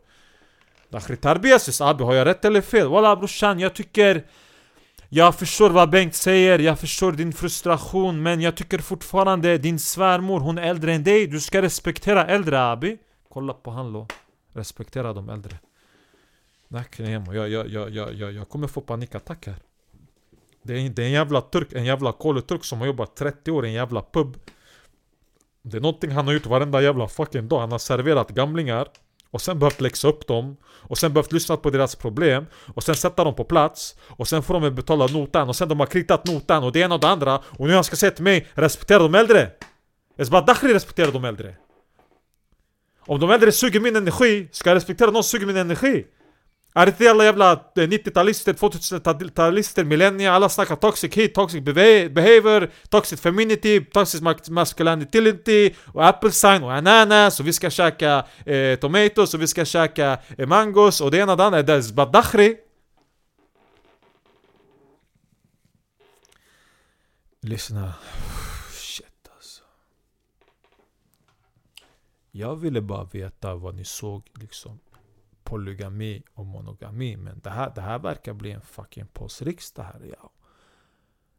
Dakhri 0.90 1.18
Tarbiasis 1.18 1.82
abi, 1.82 2.04
har 2.04 2.14
jag 2.14 2.26
rätt 2.26 2.46
eller 2.46 2.62
fel? 2.62 2.88
Walla 2.88 3.16
brorsan, 3.16 3.60
jag 3.60 3.74
tycker... 3.74 4.26
Jag 5.12 5.36
förstår 5.36 5.70
vad 5.70 5.90
Bengt 5.90 6.16
säger, 6.16 6.60
jag 6.60 6.80
förstår 6.80 7.12
din 7.12 7.34
frustration 7.34 8.24
Men 8.24 8.42
jag 8.42 8.56
tycker 8.56 8.80
fortfarande 8.80 9.58
din 9.58 9.80
svärmor, 9.80 10.40
hon 10.40 10.58
är 10.58 10.62
äldre 10.62 10.94
än 10.94 11.04
dig. 11.04 11.28
Du 11.28 11.40
ska 11.40 11.62
respektera 11.62 12.26
äldre 12.26 12.62
abi. 12.62 12.98
Kolla 13.30 13.54
på 13.54 13.72
han 13.72 13.94
då. 13.94 14.08
Respektera 14.54 15.14
de 15.14 15.30
äldre. 15.30 15.58
Jag, 17.34 17.50
jag, 17.50 17.70
jag, 17.70 17.90
jag, 17.90 18.14
jag, 18.14 18.32
jag 18.34 18.50
kommer 18.50 18.68
få 18.68 18.82
panikattack 18.82 19.48
här 19.48 19.69
det 20.64 20.74
är, 20.74 20.90
det 20.90 21.02
är 21.02 21.06
en 21.06 21.12
jävla 21.12 21.42
turk, 21.42 21.74
en 21.74 21.86
jävla 21.86 22.12
turk 22.12 22.64
som 22.64 22.80
har 22.80 22.88
jobbat 22.88 23.16
30 23.16 23.52
år 23.52 23.66
i 23.66 23.70
en 23.70 23.74
jävla 23.74 24.02
pub. 24.02 24.38
Det 25.62 25.78
är 25.78 25.82
någonting 25.82 26.12
han 26.12 26.28
har 26.28 26.34
gjort 26.34 26.46
varenda 26.46 26.82
jävla 26.82 27.08
fucking 27.08 27.48
dag. 27.48 27.60
Han 27.60 27.72
har 27.72 27.80
serverat 27.80 28.30
gamlingar 28.30 28.88
och 29.32 29.42
sen 29.42 29.60
behövt 29.60 29.82
läxa 29.82 30.08
upp 30.08 30.28
dem 30.28 30.58
Och 30.66 30.98
sen 30.98 31.14
behövt 31.14 31.32
lyssna 31.32 31.58
på 31.58 31.70
deras 31.70 31.96
problem 31.96 32.46
Och 32.76 32.84
sen 32.84 32.96
sätta 32.96 33.24
dem 33.24 33.36
på 33.36 33.44
plats 33.44 33.96
Och 34.08 34.28
sen 34.28 34.44
får 34.44 34.60
de 34.60 34.76
betala 34.76 35.08
notan 35.08 35.50
Och 35.50 35.56
sen 35.56 35.70
de 35.70 35.80
har 35.80 35.88
kritat 35.88 36.28
notan 36.28 36.64
och 36.64 36.72
det 36.72 36.80
ena 36.80 36.96
och 36.96 37.02
det 37.02 37.08
andra 37.08 37.42
Och 37.58 37.68
nu 37.68 37.74
han 37.74 37.84
ska 37.84 37.96
säga 37.96 38.12
till 38.12 38.24
mig 38.24 38.48
Respektera 38.54 39.00
de 39.00 39.16
äldre? 39.16 39.52
Esbat 40.18 40.48
Dakhri 40.48 40.74
respektera 40.74 41.12
de 41.12 41.26
äldre. 41.26 41.56
Om 43.00 43.20
de 43.20 43.32
äldre 43.32 43.52
suger 43.52 43.80
min 43.80 43.96
energi 43.96 44.50
Ska 44.52 44.70
jag 44.70 44.76
respektera 44.76 45.12
någon 45.12 45.24
som 45.24 45.40
suger 45.40 45.48
min 45.48 45.58
energi? 45.58 46.06
Är 46.74 46.86
det 46.86 46.92
inte 46.92 47.12
alla 47.12 47.24
jävla 47.24 47.52
eh, 47.52 47.58
90-talister, 47.76 48.54
2000-talister, 48.54 49.84
millennia, 49.84 50.34
alla 50.34 50.50
snackar 50.50 50.76
toxic 50.76 51.14
hit, 51.14 51.34
toxic 51.34 51.64
behavior, 51.64 52.72
toxic 52.90 53.22
femininity, 53.22 53.86
toxic 53.86 54.22
masculinity 54.50 55.74
och 55.86 56.06
apple 56.06 56.32
sign 56.32 56.64
och 56.64 56.74
ananas 56.74 57.40
och 57.40 57.48
vi 57.48 57.54
ska 57.54 57.70
käka 57.70 58.26
eh, 58.46 58.80
tomatoes 58.80 59.34
och 59.34 59.42
vi 59.42 59.48
ska 59.48 59.66
käka 59.66 60.20
eh, 60.38 60.48
mangos 60.48 61.02
och 61.02 61.12
det 61.12 61.18
ena 61.18 61.32
och 61.32 61.38
det 61.38 61.46
andra, 61.46 61.62
det 61.62 61.74
är 61.74 61.94
badakhri. 61.94 62.58
Lyssna. 67.42 67.94
Shit 68.72 69.30
alltså. 69.36 69.64
Jag 72.32 72.56
ville 72.56 72.82
bara 72.82 73.04
veta 73.04 73.56
vad 73.56 73.76
ni 73.76 73.86
såg 73.86 74.24
liksom 74.34 74.80
polygami 75.50 76.24
och 76.34 76.46
monogami. 76.46 77.18
Men 77.18 77.40
det 77.40 77.50
här, 77.50 77.72
det 77.76 77.82
här 77.82 78.00
verkar 78.00 78.34
bli 78.34 78.52
en 78.52 78.62
fucking 78.62 79.08
påsriksdag 79.08 79.84
här 79.84 80.02
ja. 80.18 80.32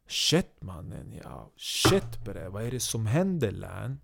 Shit 0.08 0.62
mannen 0.62 1.20
ja. 1.24 1.50
Shit 1.56 2.24
bre. 2.24 2.48
Vad 2.48 2.64
är 2.64 2.70
det 2.70 2.80
som 2.80 3.06
händer 3.06 3.50
län? 3.50 4.00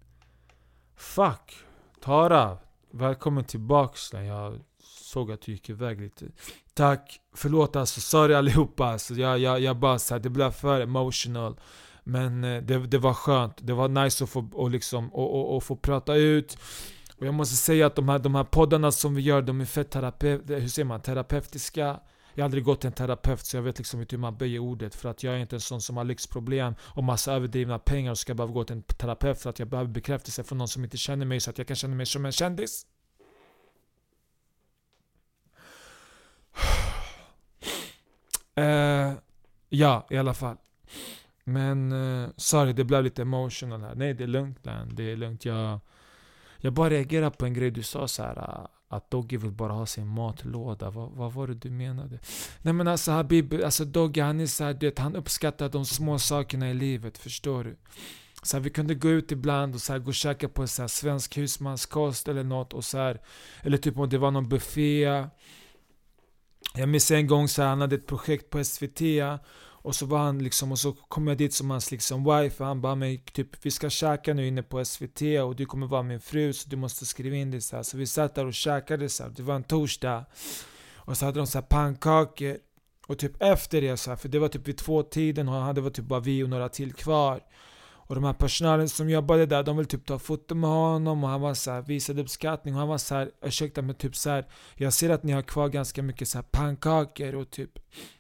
Fuck. 0.97 1.57
Tara. 2.01 2.59
Välkommen 2.91 3.45
tillbaks 3.45 4.13
län. 4.13 4.25
Jag 4.25 4.61
såg 4.83 5.33
att 5.33 5.41
du 5.41 5.53
gick 5.53 5.71
iväg 5.71 6.01
lite. 6.01 6.27
Tack. 6.75 7.21
Förlåt 7.35 7.77
alltså. 7.77 8.01
Sorry 8.01 8.35
allihopa. 8.35 8.87
Alltså, 8.87 9.15
jag, 9.15 9.39
jag, 9.39 9.61
jag 9.61 9.77
bara 9.77 9.99
så 9.99 10.15
här, 10.15 10.21
det 10.21 10.31
blev 10.31 10.51
för 10.51 10.81
emotional. 10.81 11.61
Men 12.05 12.45
eh, 12.45 12.63
det, 12.63 12.79
det 12.79 12.99
var 12.99 13.15
skönt. 13.15 13.57
Det 13.61 13.73
var 13.73 13.89
nice 13.89 14.25
att 14.25 14.31
få, 14.31 14.51
och 14.53 14.71
liksom, 14.71 15.15
och, 15.15 15.35
och, 15.35 15.57
och 15.57 15.63
få 15.63 15.77
prata 15.77 16.15
ut. 16.15 16.59
Och 17.19 17.27
jag 17.27 17.35
måste 17.35 17.57
säga 17.57 17.87
att 17.87 17.97
de 17.97 18.09
här, 18.09 18.19
de 18.19 18.35
här 18.35 18.45
poddarna 18.45 18.93
som 18.93 19.15
vi 19.15 19.23
gör, 19.23 19.43
de 19.43 19.61
är 19.61 19.65
fett 19.65 19.91
terapeut, 19.91 20.51
hur 20.51 20.69
säger 20.69 20.87
man, 20.87 21.01
terapeutiska. 21.01 22.01
Jag 22.35 22.43
har 22.43 22.45
aldrig 22.45 22.65
gått 22.65 22.81
till 22.81 22.87
en 22.87 22.93
terapeut 22.93 23.47
så 23.47 23.57
jag 23.57 23.63
vet 23.63 23.79
liksom 23.79 24.01
inte 24.01 24.17
hur 24.17 24.19
typ 24.19 24.21
man 24.21 24.37
böjer 24.37 24.59
ordet. 24.59 24.95
För 24.95 25.09
att 25.09 25.23
jag 25.23 25.35
är 25.35 25.39
inte 25.39 25.57
en 25.57 25.61
sån 25.61 25.81
som 25.81 25.97
har 25.97 26.05
lyxproblem 26.05 26.75
och 26.81 27.05
massa 27.05 27.33
överdrivna 27.33 27.79
pengar 27.79 28.11
och 28.11 28.19
ska 28.19 28.35
behöva 28.35 28.53
gå 28.53 28.65
till 28.65 28.77
en 28.77 28.83
terapeut 28.83 29.43
för 29.43 29.51
att 29.51 29.59
jag 29.59 29.69
behöver 29.69 29.91
bekräftelse 29.91 30.45
från 30.45 30.59
någon 30.59 30.69
som 30.69 30.85
inte 30.85 30.97
känner 30.97 31.27
mig 31.27 31.41
så 31.41 31.51
att 31.51 31.59
jag 31.59 31.67
kan 31.67 31.77
känna 31.77 31.95
mig 31.95 32.07
som 32.07 32.27
en 32.27 32.33
kändis. 32.33 32.87
Uh, 38.61 39.13
ja, 39.69 40.07
i 40.11 40.17
alla 40.17 40.35
fall. 40.35 40.57
Men 41.45 41.93
uh, 41.93 42.29
sorry, 42.37 42.73
det 42.73 42.85
blev 42.85 43.05
lite 43.05 43.23
emotional 43.23 43.81
här. 43.81 43.95
Nej, 43.95 44.15
det 44.15 44.25
är 44.25 44.29
lugnt 44.29 44.65
man. 44.65 44.95
Det 44.95 45.13
är 45.13 45.17
lugnt. 45.17 45.45
Jag, 45.45 45.81
jag 46.67 46.75
bara 46.75 46.91
reagerar 46.91 47.31
på 47.31 47.47
en 47.47 47.55
grej 47.55 47.71
du 47.71 47.83
sa 47.83 48.09
så 48.09 48.23
här 48.23 48.67
att 48.89 49.11
Doggy 49.11 49.37
vill 49.37 49.53
bara 49.53 49.73
ha 49.73 49.87
sin 49.87 50.07
matlåda. 50.07 50.91
Vad, 50.91 51.11
vad 51.11 51.33
var 51.33 51.47
det 51.47 51.55
du 51.55 51.71
menade? 51.71 52.19
Nej 52.63 52.75
men 52.75 52.89
alltså 52.89 53.13
Habib, 53.13 53.55
alltså 53.65 53.85
Doggy 53.85 54.21
han 54.21 54.41
är 54.41 54.47
så 54.47 54.65
här, 54.65 54.75
du 54.75 54.87
vet, 54.87 54.99
han 54.99 55.17
uppskattar 55.17 55.69
de 55.69 55.85
små 55.85 56.19
sakerna 56.19 56.71
i 56.71 56.75
livet, 56.75 57.19
förstår 57.19 57.65
du? 57.65 57.77
Så 58.43 58.57
här, 58.57 58.65
vi 58.65 58.71
kunde 58.71 58.95
gå 58.95 59.09
ut 59.09 59.33
ibland 59.33 59.75
och 59.75 59.81
så 59.81 59.93
här, 59.93 60.01
gå 60.01 60.09
och 60.09 60.15
käka 60.15 60.49
på 60.49 60.67
så 60.67 60.83
här, 60.83 60.89
svensk 60.89 61.37
husmanskost 61.37 62.29
eller 62.29 62.45
något 62.45 62.73
och 62.73 62.85
så 62.85 62.99
här, 62.99 63.21
Eller 63.63 63.79
typ 63.79 63.99
om 63.99 64.09
det 64.09 64.19
var 64.19 64.31
någon 64.31 64.49
buffé. 64.49 65.25
Jag 66.75 66.89
minns 66.89 67.11
en 67.11 67.27
gång 67.27 67.49
så 67.49 67.63
här, 67.63 67.69
han 67.69 67.81
hade 67.81 67.97
ett 67.97 68.07
projekt 68.07 68.51
på 68.51 68.65
SVT 68.65 69.01
och 69.87 69.95
så 69.95 70.07
var 70.07 70.19
han 70.19 70.39
liksom, 70.39 70.73
och 70.73 70.79
så 70.79 70.93
kom 70.93 71.27
jag 71.27 71.39
dit 71.39 71.55
som 71.55 71.71
hans 71.71 71.91
liksom 71.91 72.25
wife 72.25 72.63
och 72.63 72.67
han 72.67 72.81
bara 72.81 72.95
mig 72.95 73.19
typ 73.33 73.67
Vi 73.67 73.71
ska 73.71 73.91
käka 73.91 74.35
nu 74.35 74.47
inne 74.49 74.63
på 74.63 74.85
SVT 74.85 75.23
och 75.45 75.57
du 75.57 75.67
kommer 75.67 75.87
vara 75.87 76.03
min 76.03 76.21
fru 76.21 76.53
så 76.53 76.69
du 76.69 76.77
måste 76.77 77.07
skriva 77.07 77.37
in 77.37 77.51
det 77.51 77.61
så 77.61 77.77
här. 77.77 77.83
Så 77.83 77.97
vi 77.97 78.07
satt 78.07 78.35
där 78.35 78.47
och 78.47 78.55
käkade 78.55 79.09
så 79.09 79.23
här. 79.23 79.31
det 79.31 79.43
var 79.43 79.55
en 79.55 79.65
torsdag 79.65 80.25
Och 80.95 81.17
så 81.17 81.25
hade 81.25 81.41
de 81.41 81.47
så 81.47 81.59
här 81.59 81.67
pannkakor 81.67 82.57
Och 83.09 83.19
typ 83.19 83.43
efter 83.43 83.81
det 83.81 83.97
så 83.97 84.11
här, 84.11 84.17
för 84.17 84.29
det 84.29 84.39
var 84.39 84.49
typ 84.49 84.69
vid 84.69 84.79
två 84.79 85.03
tiden 85.03 85.49
och 85.49 85.55
han 85.55 85.63
hade 85.63 85.81
var 85.81 85.91
typ 85.91 86.05
bara 86.05 86.21
vi 86.21 86.43
och 86.43 86.49
några 86.49 86.69
till 86.69 86.93
kvar 86.93 87.41
och 88.07 88.15
de 88.15 88.25
här 88.25 88.33
personalen 88.33 88.89
som 88.89 89.11
jobbade 89.11 89.47
där, 89.47 89.63
de 89.63 89.77
ville 89.77 89.89
typ 89.89 90.07
ta 90.07 90.19
foto 90.19 90.55
med 90.55 90.71
honom 90.71 91.25
och 91.25 91.31
han 91.31 91.41
var 91.41 91.55
så 91.55 91.71
här, 91.71 91.83
visade 91.83 92.23
uppskattning 92.23 92.75
och 92.75 92.81
han 92.81 92.89
var 92.89 92.99
så 92.99 93.15
här, 93.15 93.31
ursäkta 93.43 93.83
men 93.83 93.95
typ 93.95 94.17
så 94.17 94.31
här, 94.31 94.47
Jag 94.75 94.93
ser 94.93 95.11
att 95.11 95.23
ni 95.23 95.33
har 95.33 95.43
kvar 95.43 95.69
ganska 95.69 96.03
mycket 96.03 96.29
så 96.29 96.39
här 96.39 96.43
pannkakor 96.43 97.35
och 97.35 97.51
typ 97.51 97.79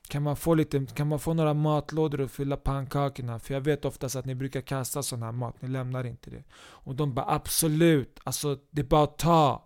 kan 0.08 0.22
man, 0.22 0.36
få 0.36 0.54
lite, 0.54 0.86
kan 0.94 1.08
man 1.08 1.18
få 1.18 1.34
några 1.34 1.54
matlådor 1.54 2.20
och 2.20 2.30
fylla 2.30 2.56
pannkakorna? 2.56 3.38
För 3.38 3.54
jag 3.54 3.60
vet 3.60 3.84
oftast 3.84 4.16
att 4.16 4.24
ni 4.24 4.34
brukar 4.34 4.60
kasta 4.60 5.02
sån 5.02 5.22
här 5.22 5.32
mat, 5.32 5.62
ni 5.62 5.68
lämnar 5.68 6.06
inte 6.06 6.30
det. 6.30 6.44
Och 6.58 6.94
de 6.94 7.14
bara 7.14 7.26
absolut, 7.34 8.20
alltså 8.24 8.58
det 8.70 8.80
är 8.80 8.84
bara 8.84 9.04
att 9.04 9.18
ta. 9.18 9.65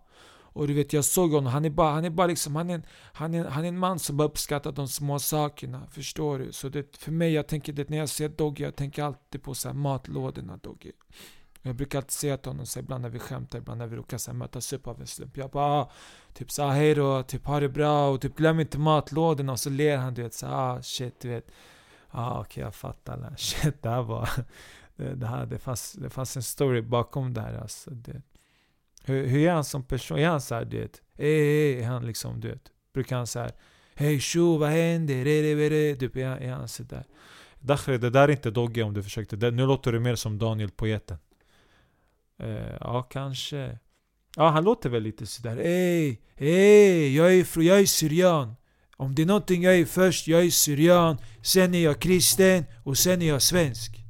Och 0.53 0.67
du 0.67 0.73
vet 0.73 0.93
jag 0.93 1.05
såg 1.05 1.31
honom, 1.31 1.53
han 1.53 1.65
är 1.65 1.69
bara, 1.69 1.91
han 1.91 2.05
är 2.05 2.09
bara 2.09 2.27
liksom, 2.27 2.55
han 2.55 2.69
är, 2.69 2.75
en, 2.75 2.85
han, 3.13 3.33
är, 3.33 3.45
han 3.45 3.63
är 3.63 3.67
en 3.67 3.77
man 3.77 3.99
som 3.99 4.17
bara 4.17 4.27
uppskattar 4.27 4.71
de 4.71 4.87
små 4.87 5.19
sakerna. 5.19 5.87
Förstår 5.91 6.39
du? 6.39 6.51
Så 6.51 6.69
det, 6.69 6.97
för 6.97 7.11
mig, 7.11 7.33
jag 7.33 7.47
tänker 7.47 7.73
det 7.73 7.89
när 7.89 7.97
jag 7.97 8.09
ser 8.09 8.29
Doggy, 8.29 8.63
jag 8.63 8.75
tänker 8.75 9.03
alltid 9.03 9.43
på 9.43 9.53
så 9.53 9.67
här 9.67 9.75
matlådorna 9.75 10.57
Doggy. 10.57 10.91
Jag 11.61 11.75
brukar 11.75 11.99
alltid 11.99 12.11
säga 12.11 12.37
till 12.37 12.51
honom, 12.51 12.65
så 12.65 12.79
ibland 12.79 13.01
när 13.01 13.09
vi 13.09 13.19
skämtar, 13.19 13.57
ibland 13.57 13.77
när 13.77 13.87
vi 13.87 13.95
råkar 13.95 14.17
så 14.17 14.31
här, 14.31 14.37
mötas 14.37 14.73
upp 14.73 14.87
av 14.87 15.01
en 15.01 15.07
slump. 15.07 15.37
Jag 15.37 15.49
bara 15.49 15.65
ah, 15.65 15.91
typ 16.33 16.51
såhär 16.51 16.71
hej 16.71 16.95
då, 16.95 17.23
typ 17.23 17.45
ha 17.45 17.59
det 17.59 17.69
bra 17.69 18.09
och 18.09 18.21
typ 18.21 18.35
glöm 18.35 18.59
inte 18.59 18.79
matlådorna 18.79 19.51
och 19.51 19.59
så 19.59 19.69
ler 19.69 19.97
han 19.97 20.13
du 20.13 20.23
vet 20.23 20.33
såhär 20.33 20.53
ah 20.53 20.81
shit 20.81 21.19
du 21.19 21.29
vet. 21.29 21.51
Ah 22.09 22.31
okej 22.31 22.41
okay, 22.41 22.63
jag 22.63 22.75
fattar. 22.75 23.35
Shit 23.37 23.81
det 23.83 23.89
här 23.89 24.01
var, 24.01 24.29
det, 24.95 25.15
det, 25.15 25.27
här, 25.27 25.45
det, 25.45 25.59
fanns, 25.59 25.93
det 25.93 26.09
fanns 26.09 26.35
en 26.35 26.43
story 26.43 26.81
bakom 26.81 27.33
det 27.33 27.41
här 27.41 27.57
alltså. 27.61 27.91
Det, 27.91 28.21
hur, 29.03 29.27
hur 29.27 29.47
är 29.47 29.51
han 29.51 29.63
som 29.63 29.83
person? 29.83 30.19
Är 30.19 30.27
han 30.27 30.41
såhär 30.41 30.65
du 30.65 30.79
vet, 30.79 31.01
hej 31.17 31.81
är 31.81 31.87
han 31.87 32.05
liksom 32.05 32.39
du 32.39 32.47
vet, 32.47 32.71
brukar 32.93 33.17
han 33.17 33.27
såhär 33.27 33.51
Hej 33.95 34.19
tjo 34.19 34.57
vad 34.57 34.69
händer? 34.69 35.95
Typ 35.95 36.15
är 36.15 36.21
är 36.21 36.51
han 36.51 36.67
sådär. 36.67 37.03
Dakhri, 37.59 37.97
det 37.97 38.09
där 38.09 38.27
är 38.27 38.31
inte 38.31 38.51
Dogge 38.51 38.83
om 38.83 38.93
du 38.93 39.03
försökte. 39.03 39.35
Det, 39.35 39.51
nu 39.51 39.65
låter 39.65 39.91
du 39.91 39.99
mer 39.99 40.15
som 40.15 40.37
Daniel 40.37 40.71
Poeten. 40.71 41.17
Uh, 42.43 42.77
ja, 42.79 43.03
kanske. 43.03 43.79
Ja, 44.35 44.49
han 44.49 44.63
låter 44.63 44.89
väl 44.89 45.03
lite 45.03 45.25
sådär. 45.25 45.57
Ey, 45.57 46.17
ey, 46.37 47.15
jag 47.15 47.33
är, 47.33 47.61
jag 47.61 47.79
är 47.79 47.85
syrian. 47.85 48.55
Om 48.97 49.15
det 49.15 49.21
är 49.21 49.25
någonting 49.25 49.63
jag 49.63 49.75
är 49.75 49.85
först, 49.85 50.27
jag 50.27 50.45
är 50.45 50.49
syrian. 50.49 51.17
Sen 51.41 51.75
är 51.75 51.83
jag 51.83 51.99
kristen 51.99 52.65
och 52.83 52.97
sen 52.97 53.21
är 53.21 53.27
jag 53.27 53.41
svensk. 53.41 54.00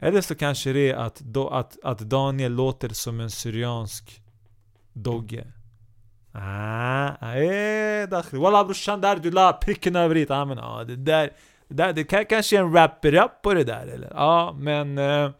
Eller 0.00 0.20
så 0.20 0.34
kanske 0.34 0.72
det 0.72 0.90
är 0.90 0.94
att, 0.94 1.20
då, 1.20 1.48
att, 1.48 1.78
att 1.84 1.98
Daniel 1.98 2.52
låter 2.52 2.88
som 2.88 3.20
en 3.20 3.30
syriansk 3.30 4.22
dogge. 4.92 5.44
Ah, 6.32 7.34
eh. 7.34 8.08
Walla 8.32 8.64
brorsan, 8.64 9.00
där 9.00 9.16
du 9.16 9.30
la 9.30 9.52
pricken 9.52 9.96
över 9.96 10.16
i. 10.16 10.26
Ah, 10.28 10.44
men, 10.44 10.58
ah, 10.58 10.84
det 10.84 10.96
där, 10.96 11.30
det 11.68 11.74
där, 11.74 11.92
det 11.92 12.04
kan, 12.04 12.24
kanske 12.24 12.56
är 12.56 12.60
en 12.60 12.72
rapper-up 12.72 13.42
på 13.42 13.54
det 13.54 13.64
där 13.64 13.86
eller? 13.86 14.12
Ja, 14.14 14.56
men... 14.58 14.98
Eh, 14.98 15.30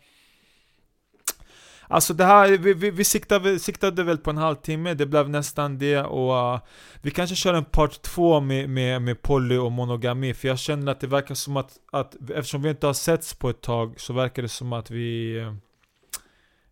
Alltså 1.90 2.14
det 2.14 2.24
här, 2.24 2.58
vi, 2.58 2.74
vi, 2.74 2.90
vi 2.90 3.04
siktade, 3.04 3.58
siktade, 3.58 4.02
väl 4.02 4.18
på 4.18 4.30
en 4.30 4.36
halvtimme, 4.36 4.94
det 4.94 5.06
blev 5.06 5.30
nästan 5.30 5.78
det 5.78 5.98
och 5.98 6.54
uh, 6.54 6.60
Vi 7.02 7.10
kanske 7.10 7.36
kör 7.36 7.54
en 7.54 7.64
part 7.64 8.02
två 8.02 8.40
med, 8.40 8.70
med, 8.70 9.02
med 9.02 9.22
poly 9.22 9.56
och 9.56 9.72
monogami 9.72 10.34
för 10.34 10.48
jag 10.48 10.58
känner 10.58 10.92
att 10.92 11.00
det 11.00 11.06
verkar 11.06 11.34
som 11.34 11.56
att, 11.56 11.72
att 11.92 12.16
eftersom 12.30 12.62
vi 12.62 12.70
inte 12.70 12.86
har 12.86 12.94
setts 12.94 13.34
på 13.34 13.50
ett 13.50 13.60
tag 13.60 14.00
så 14.00 14.12
verkar 14.12 14.42
det 14.42 14.48
som 14.48 14.72
att 14.72 14.90
vi 14.90 15.38
eh, 15.38 15.54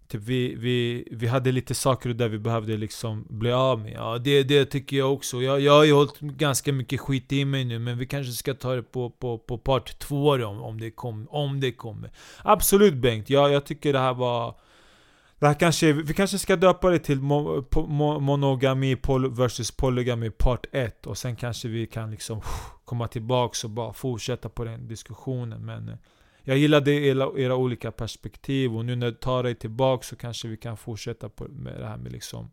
Typ 0.08 0.22
vi, 0.22 0.54
vi, 0.54 1.08
vi 1.10 1.26
hade 1.26 1.52
lite 1.52 1.74
saker 1.74 2.08
där 2.08 2.28
vi 2.28 2.38
behövde 2.38 2.76
liksom 2.76 3.26
bli 3.28 3.52
av 3.52 3.80
med. 3.80 3.92
Ja, 3.92 4.18
det, 4.18 4.42
det 4.42 4.64
tycker 4.64 4.96
jag 4.96 5.12
också. 5.12 5.42
Jag, 5.42 5.60
jag 5.60 5.72
har 5.72 5.84
ju 5.84 5.92
hållit 5.92 6.20
ganska 6.20 6.72
mycket 6.72 7.00
skit 7.00 7.32
i 7.32 7.44
mig 7.44 7.64
nu, 7.64 7.78
men 7.78 7.98
vi 7.98 8.06
kanske 8.06 8.32
ska 8.32 8.54
ta 8.54 8.74
det 8.74 8.82
på, 8.82 9.10
på, 9.10 9.38
på 9.38 9.58
part 9.58 9.98
två 9.98 10.36
då, 10.36 10.46
om, 10.46 10.62
om, 10.62 10.80
det 10.80 10.90
kom, 10.90 11.28
om 11.30 11.60
det 11.60 11.72
kommer. 11.72 12.10
Absolut 12.44 12.94
Bengt, 12.94 13.30
ja, 13.30 13.48
jag 13.48 13.64
tycker 13.64 13.92
det 13.92 13.98
här 13.98 14.14
var 14.14 14.54
det 15.38 15.46
här 15.46 15.54
kanske, 15.54 15.92
vi 15.92 16.14
kanske 16.14 16.38
ska 16.38 16.56
döpa 16.56 16.90
det 16.90 16.98
till 16.98 17.20
mo, 17.20 17.64
mo, 17.74 18.20
monogami 18.20 18.96
pol, 18.96 19.34
versus 19.34 19.70
polygami 19.70 20.30
part 20.30 20.66
1 20.72 21.06
och 21.06 21.18
sen 21.18 21.36
kanske 21.36 21.68
vi 21.68 21.86
kan 21.86 22.10
liksom 22.10 22.40
komma 22.84 23.08
tillbaks 23.08 23.64
och 23.64 23.70
bara 23.70 23.92
fortsätta 23.92 24.48
på 24.48 24.64
den 24.64 24.88
diskussionen 24.88 25.66
men 25.66 25.88
eh, 25.88 25.96
Jag 26.42 26.58
gillade 26.58 26.92
era, 26.92 27.30
era 27.36 27.56
olika 27.56 27.92
perspektiv 27.92 28.76
och 28.76 28.84
nu 28.84 28.96
när 28.96 29.10
du 29.10 29.16
tar 29.16 29.42
dig 29.42 29.54
tillbaks 29.54 30.08
så 30.08 30.16
kanske 30.16 30.48
vi 30.48 30.56
kan 30.56 30.76
fortsätta 30.76 31.28
på, 31.28 31.48
med 31.48 31.80
det 31.80 31.86
här 31.86 31.96
med 31.96 32.12
liksom 32.12 32.50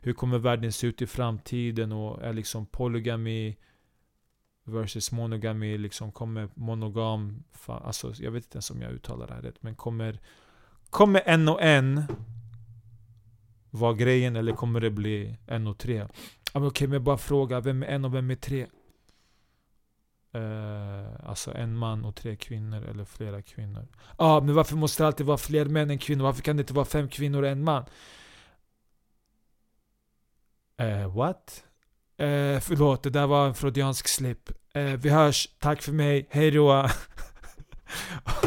Hur 0.00 0.12
kommer 0.12 0.38
världen 0.38 0.72
se 0.72 0.86
ut 0.86 1.02
i 1.02 1.06
framtiden 1.06 1.92
och 1.92 2.22
är 2.22 2.32
liksom 2.32 2.66
polygami 2.66 3.56
versus 4.64 5.12
monogami 5.12 5.78
liksom 5.78 6.12
kommer 6.12 6.48
monogam, 6.54 7.44
alltså 7.66 8.12
jag 8.18 8.30
vet 8.30 8.44
inte 8.44 8.56
ens 8.56 8.70
om 8.70 8.82
jag 8.82 8.92
uttalar 8.92 9.26
det 9.26 9.34
här 9.34 9.42
rätt 9.42 9.62
men 9.62 9.74
kommer 9.74 10.20
Kommer 10.90 11.22
en 11.26 11.48
och 11.48 11.62
en 11.62 12.02
vara 13.70 13.94
grejen 13.94 14.36
eller 14.36 14.52
kommer 14.52 14.80
det 14.80 14.90
bli 14.90 15.38
en 15.46 15.66
och 15.66 15.78
tre? 15.78 16.06
Okej, 16.52 16.66
okay, 16.66 16.88
men 16.88 17.04
bara 17.04 17.18
fråga, 17.18 17.60
vem 17.60 17.82
är 17.82 17.86
en 17.86 18.04
och 18.04 18.14
vem 18.14 18.30
är 18.30 18.34
tre? 18.34 18.66
Uh, 20.34 21.28
alltså 21.28 21.54
en 21.54 21.76
man 21.76 22.04
och 22.04 22.16
tre 22.16 22.36
kvinnor 22.36 22.84
eller 22.84 23.04
flera 23.04 23.42
kvinnor. 23.42 23.88
Ja, 23.92 24.14
ah, 24.16 24.40
men 24.40 24.54
varför 24.54 24.76
måste 24.76 25.02
det 25.02 25.06
alltid 25.06 25.26
vara 25.26 25.38
fler 25.38 25.64
män 25.64 25.90
än 25.90 25.98
kvinnor? 25.98 26.24
Varför 26.24 26.42
kan 26.42 26.56
det 26.56 26.60
inte 26.60 26.74
vara 26.74 26.84
fem 26.84 27.08
kvinnor 27.08 27.42
och 27.42 27.48
en 27.48 27.64
man? 27.64 27.84
Uh, 30.82 31.16
what? 31.16 31.64
Uh, 32.20 32.60
förlåt, 32.60 33.02
det 33.02 33.10
där 33.10 33.26
var 33.26 33.46
en 33.46 33.54
freudiansk 33.54 34.08
slip. 34.08 34.50
Uh, 34.76 34.82
vi 34.82 35.08
hörs, 35.08 35.48
tack 35.58 35.82
för 35.82 35.92
mig, 35.92 36.26
hej 36.30 36.50
då. 36.50 36.88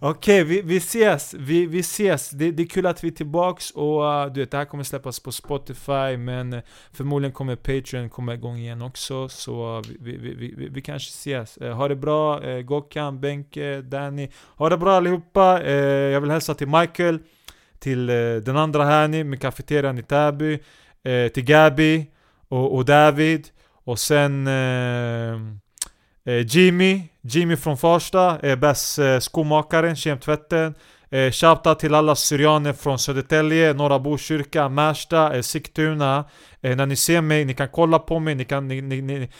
Okej, 0.00 0.44
vi, 0.44 0.62
vi 0.62 0.76
ses, 0.76 1.34
vi, 1.34 1.66
vi 1.66 1.78
ses. 1.78 2.30
Det, 2.30 2.50
det 2.50 2.62
är 2.62 2.66
kul 2.66 2.86
att 2.86 3.04
vi 3.04 3.08
är 3.08 3.12
tillbaks 3.12 3.70
och 3.70 4.02
uh, 4.02 4.32
du 4.32 4.40
vet, 4.40 4.50
det 4.50 4.56
här 4.56 4.64
kommer 4.64 4.84
släppas 4.84 5.20
på 5.20 5.32
Spotify 5.32 6.16
men 6.16 6.52
uh, 6.52 6.60
förmodligen 6.92 7.32
kommer 7.32 7.56
Patreon 7.56 8.10
komma 8.10 8.34
igång 8.34 8.56
igen 8.56 8.82
också 8.82 9.28
så 9.28 9.76
uh, 9.76 9.84
vi, 10.00 10.16
vi, 10.16 10.34
vi, 10.34 10.68
vi, 10.68 10.82
kanske 10.82 11.08
ses. 11.08 11.58
Uh, 11.62 11.70
ha 11.70 11.88
det 11.88 11.96
bra, 11.96 12.40
uh, 12.40 12.60
Gokan, 12.60 13.20
Benke, 13.20 13.80
Danny. 13.82 14.28
Ha 14.56 14.68
det 14.68 14.76
bra 14.76 14.96
allihopa. 14.96 15.62
Uh, 15.62 15.70
jag 16.12 16.20
vill 16.20 16.30
hälsa 16.30 16.54
till 16.54 16.68
Michael, 16.68 17.18
till 17.78 18.10
uh, 18.10 18.42
den 18.42 18.56
andra 18.56 18.84
Hani 18.84 19.24
med 19.24 19.40
kafeterian 19.40 19.98
i 19.98 20.02
Täby, 20.02 20.54
uh, 21.08 21.28
till 21.28 21.44
Gabi 21.44 22.10
och, 22.48 22.74
och 22.74 22.84
David 22.84 23.48
och 23.84 23.98
sen 23.98 24.48
Eh, 26.26 26.46
Jimmy, 26.46 27.02
Jimmy 27.20 27.56
från 27.56 27.76
Farsta, 27.76 28.38
är 28.42 28.56
bäst 28.56 28.98
eh, 28.98 29.18
skomakaren, 29.18 29.96
kemtvätten. 29.96 30.74
Eh, 31.10 31.30
Shoutout 31.30 31.78
till 31.78 31.94
alla 31.94 32.14
syrianer 32.14 32.72
från 32.72 32.98
Södertälje, 32.98 33.72
Norra 33.72 33.98
Botkyrka, 33.98 34.68
Märsta, 34.68 35.36
eh, 35.36 35.42
Sigtuna. 35.42 36.24
Eh, 36.60 36.76
när 36.76 36.86
ni 36.86 36.96
ser 36.96 37.20
mig, 37.20 37.44
ni 37.44 37.54
kan 37.54 37.68
kolla 37.68 37.98
på 37.98 38.18
mig, 38.18 38.34
ni 38.34 38.44
kan... 38.44 38.68
Ni, 38.68 38.80
ni, 38.80 39.02
ni, 39.02 39.30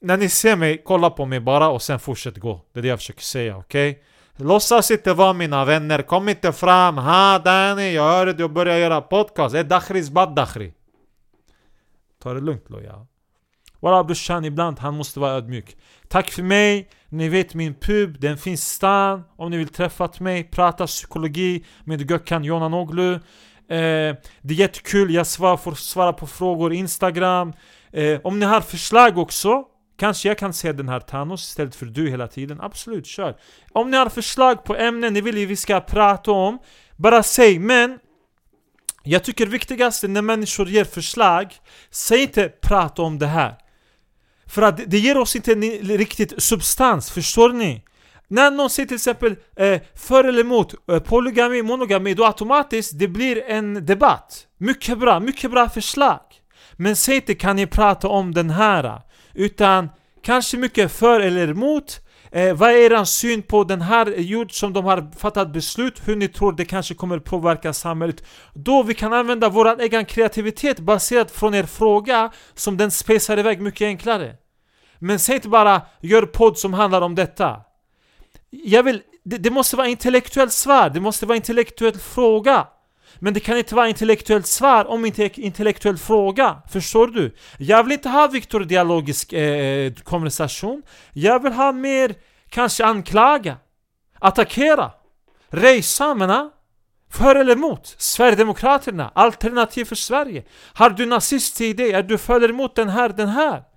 när 0.00 0.16
ni 0.16 0.28
ser 0.28 0.56
mig, 0.56 0.82
kolla 0.84 1.10
på 1.10 1.26
mig 1.26 1.40
bara 1.40 1.68
och 1.68 1.82
sen 1.82 1.98
fortsätt 1.98 2.38
gå. 2.38 2.60
Det 2.72 2.80
är 2.80 2.82
det 2.82 2.88
jag 2.88 2.98
försöker 2.98 3.22
säga, 3.22 3.56
okej? 3.56 3.90
Okay? 3.90 4.46
Låtsas 4.46 4.90
inte 4.90 5.14
vara 5.14 5.32
mina 5.32 5.64
vänner, 5.64 6.02
kom 6.02 6.28
inte 6.28 6.52
fram. 6.52 6.98
Ha 6.98 7.38
Danny, 7.38 7.92
jag 7.92 8.02
hörde 8.02 8.32
du 8.32 8.48
börjar 8.48 8.78
göra 8.78 9.00
podcast. 9.00 9.52
Det 9.52 9.58
är 9.58 9.64
Dakhris 9.64 10.10
bad 10.10 10.34
Dakhri. 10.34 10.72
Ta 12.22 12.34
det 12.34 12.40
lugnt 12.40 12.70
Loja. 12.70 13.06
Walla 13.84 14.04
brorsan, 14.04 14.44
ibland 14.44 14.78
han 14.78 14.96
måste 14.96 15.20
vara 15.20 15.32
ödmjuk. 15.32 15.76
Tack 16.08 16.30
för 16.30 16.42
mig, 16.42 16.88
ni 17.08 17.28
vet 17.28 17.54
min 17.54 17.74
pub, 17.74 18.20
den 18.20 18.38
finns 18.38 18.62
i 18.62 18.74
stan. 18.74 19.24
Om 19.36 19.50
ni 19.50 19.56
vill 19.56 19.68
träffa 19.68 20.10
mig, 20.18 20.44
prata 20.44 20.86
psykologi 20.86 21.64
med 21.84 22.10
Gökhan 22.10 22.44
Jonanoglu. 22.44 23.14
Eh, 23.14 23.20
det 23.68 24.50
är 24.50 24.52
jättekul, 24.52 25.14
jag 25.14 25.26
svar, 25.26 25.56
får 25.56 25.74
svara 25.74 26.12
på 26.12 26.26
frågor 26.26 26.72
Instagram. 26.72 27.52
Eh, 27.92 28.20
om 28.24 28.38
ni 28.38 28.46
har 28.46 28.60
förslag 28.60 29.18
också, 29.18 29.64
kanske 29.98 30.28
jag 30.28 30.38
kan 30.38 30.52
säga 30.52 30.72
den 30.72 30.88
här 30.88 31.00
Thanos 31.00 31.48
istället 31.48 31.74
för 31.74 31.86
du 31.86 32.10
hela 32.10 32.28
tiden. 32.28 32.60
Absolut, 32.60 33.06
kör. 33.06 33.36
Om 33.72 33.90
ni 33.90 33.96
har 33.96 34.08
förslag 34.08 34.64
på 34.64 34.76
ämnen 34.76 35.12
ni 35.12 35.20
vill 35.20 35.46
vi 35.46 35.56
ska 35.56 35.80
prata 35.80 36.30
om, 36.30 36.58
bara 36.96 37.22
säg. 37.22 37.58
Men 37.58 37.98
jag 39.02 39.24
tycker 39.24 39.46
viktigast 39.46 40.02
när 40.02 40.22
människor 40.22 40.68
ger 40.68 40.84
förslag, 40.84 41.54
säg 41.90 42.22
inte 42.22 42.48
prata 42.48 43.02
om 43.02 43.18
det 43.18 43.26
här. 43.26 43.63
För 44.54 44.62
att 44.62 44.80
det 44.86 44.98
ger 44.98 45.16
oss 45.16 45.36
inte 45.36 45.54
riktigt 45.54 46.42
substans, 46.42 47.10
förstår 47.10 47.52
ni? 47.52 47.82
När 48.28 48.50
någon 48.50 48.70
säger 48.70 48.86
till 48.86 48.94
exempel 48.94 49.36
eh, 49.56 49.80
för 49.94 50.24
eller 50.24 50.40
emot 50.40 50.74
eh, 50.90 50.98
polygami, 50.98 51.62
monogami, 51.62 52.14
då 52.14 52.24
automatiskt 52.24 52.98
det 52.98 53.08
blir 53.08 53.42
en 53.46 53.86
debatt. 53.86 54.46
Mycket 54.58 54.98
bra, 54.98 55.20
mycket 55.20 55.50
bra 55.50 55.68
förslag. 55.68 56.20
Men 56.72 56.96
säg 56.96 57.16
inte 57.16 57.34
kan 57.34 57.56
ni 57.56 57.66
prata 57.66 58.08
om 58.08 58.34
den 58.34 58.50
här? 58.50 59.00
Utan 59.32 59.88
kanske 60.22 60.56
mycket 60.56 60.92
för 60.92 61.20
eller 61.20 61.48
emot. 61.48 62.00
Eh, 62.32 62.54
vad 62.54 62.70
är 62.70 62.92
er 62.92 63.04
syn 63.04 63.42
på 63.42 63.64
den 63.64 63.80
här 63.80 64.06
jord 64.06 64.52
som 64.52 64.72
de 64.72 64.84
har 64.84 65.18
fattat 65.18 65.52
beslut? 65.52 66.02
Hur 66.04 66.16
ni 66.16 66.28
tror 66.28 66.52
det 66.52 66.64
kanske 66.64 66.94
kommer 66.94 67.18
påverka 67.18 67.72
samhället? 67.72 68.24
Då 68.54 68.82
vi 68.82 68.94
kan 68.94 69.12
använda 69.12 69.48
vår 69.48 69.80
egen 69.80 70.04
kreativitet 70.04 70.80
baserat 70.80 71.30
från 71.30 71.54
er 71.54 71.62
fråga 71.62 72.32
som 72.54 72.76
den 72.76 72.90
spesar 72.90 73.38
iväg 73.38 73.60
mycket 73.60 73.86
enklare. 73.86 74.36
Men 75.04 75.18
säg 75.18 75.34
inte 75.34 75.48
bara 75.48 75.82
gör 76.00 76.22
podd 76.22 76.58
som 76.58 76.74
handlar 76.74 77.00
om 77.00 77.14
detta. 77.14 77.60
Jag 78.50 78.82
vill, 78.82 79.02
det, 79.24 79.38
det 79.38 79.50
måste 79.50 79.76
vara 79.76 79.86
intellektuellt 79.88 80.52
svar, 80.52 80.90
det 80.90 81.00
måste 81.00 81.26
vara 81.26 81.36
intellektuell 81.36 81.98
fråga. 81.98 82.66
Men 83.18 83.34
det 83.34 83.40
kan 83.40 83.58
inte 83.58 83.74
vara 83.74 83.88
intellektuellt 83.88 84.46
svar 84.46 84.84
om 84.84 85.04
inte 85.04 85.40
intellektuell 85.40 85.98
fråga. 85.98 86.62
Förstår 86.70 87.06
du? 87.06 87.34
Jag 87.58 87.82
vill 87.82 87.92
inte 87.92 88.08
ha 88.08 88.26
Viktor 88.26 88.60
dialogisk 88.60 89.32
eh, 89.32 89.40
eh, 89.40 89.92
konversation. 89.92 90.82
Jag 91.12 91.42
vill 91.42 91.52
ha 91.52 91.72
mer, 91.72 92.14
kanske 92.48 92.84
anklaga, 92.84 93.56
attackera, 94.18 94.90
rejsamerna. 95.48 96.34
Ah, 96.34 96.50
för 97.10 97.34
eller 97.34 97.52
emot? 97.52 97.94
Sverigedemokraterna? 97.98 99.10
Alternativ 99.14 99.84
för 99.84 99.96
Sverige? 99.96 100.44
Har 100.74 100.90
du 100.90 101.06
nazist 101.06 101.60
i 101.60 101.72
dig? 101.72 101.92
Är 101.92 102.02
du 102.02 102.18
för 102.18 102.36
eller 102.36 102.48
emot 102.48 102.76
den 102.76 102.88
här, 102.88 103.08
den 103.08 103.28
här? 103.28 103.73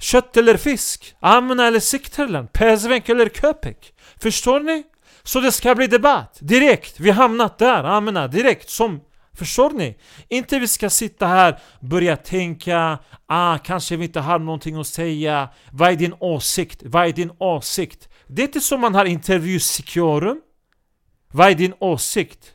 Kött 0.00 0.36
eller 0.36 0.56
fisk? 0.56 1.14
Amna 1.20 1.66
eller 1.66 1.80
Sikterland? 1.80 2.52
Pesvenk 2.52 3.08
eller 3.08 3.28
Köpek? 3.28 3.94
Förstår 4.22 4.60
ni? 4.60 4.84
Så 5.22 5.40
det 5.40 5.52
ska 5.52 5.74
bli 5.74 5.86
debatt, 5.86 6.38
direkt. 6.40 7.00
Vi 7.00 7.10
hamnat 7.10 7.58
där, 7.58 7.84
amna, 7.84 8.28
direkt. 8.28 8.70
Som, 8.70 9.00
förstår 9.38 9.70
ni? 9.70 9.96
Inte 10.28 10.58
vi 10.58 10.68
ska 10.68 10.90
sitta 10.90 11.26
här, 11.26 11.58
börja 11.80 12.16
tänka, 12.16 12.98
ah, 13.26 13.58
kanske 13.58 13.96
vi 13.96 14.04
inte 14.04 14.20
har 14.20 14.38
någonting 14.38 14.76
att 14.76 14.86
säga. 14.86 15.48
Vad 15.72 15.90
är 15.90 15.96
din 15.96 16.14
åsikt? 16.18 16.82
Vad 16.84 17.08
är 17.08 17.12
din 17.12 17.32
åsikt? 17.38 18.08
Det 18.26 18.42
är 18.42 18.46
inte 18.46 18.60
som 18.60 18.80
man 18.80 18.94
har 18.94 19.04
intervjusecurum. 19.04 20.40
Vad 21.32 21.50
är 21.50 21.54
din 21.54 21.74
åsikt? 21.78 22.52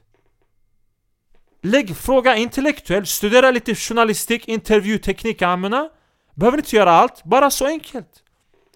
Lägg 1.64 1.98
fråga 1.98 2.36
intellektuellt, 2.36 3.10
studera 3.10 3.52
lite 3.52 3.76
journalistik, 3.76 4.48
intervjuteknik, 4.48 5.42
amna. 5.42 5.90
Behöver 6.36 6.58
inte 6.58 6.76
göra 6.76 6.92
allt, 6.92 7.24
bara 7.24 7.52
så 7.52 7.66
enkelt. 7.66 8.24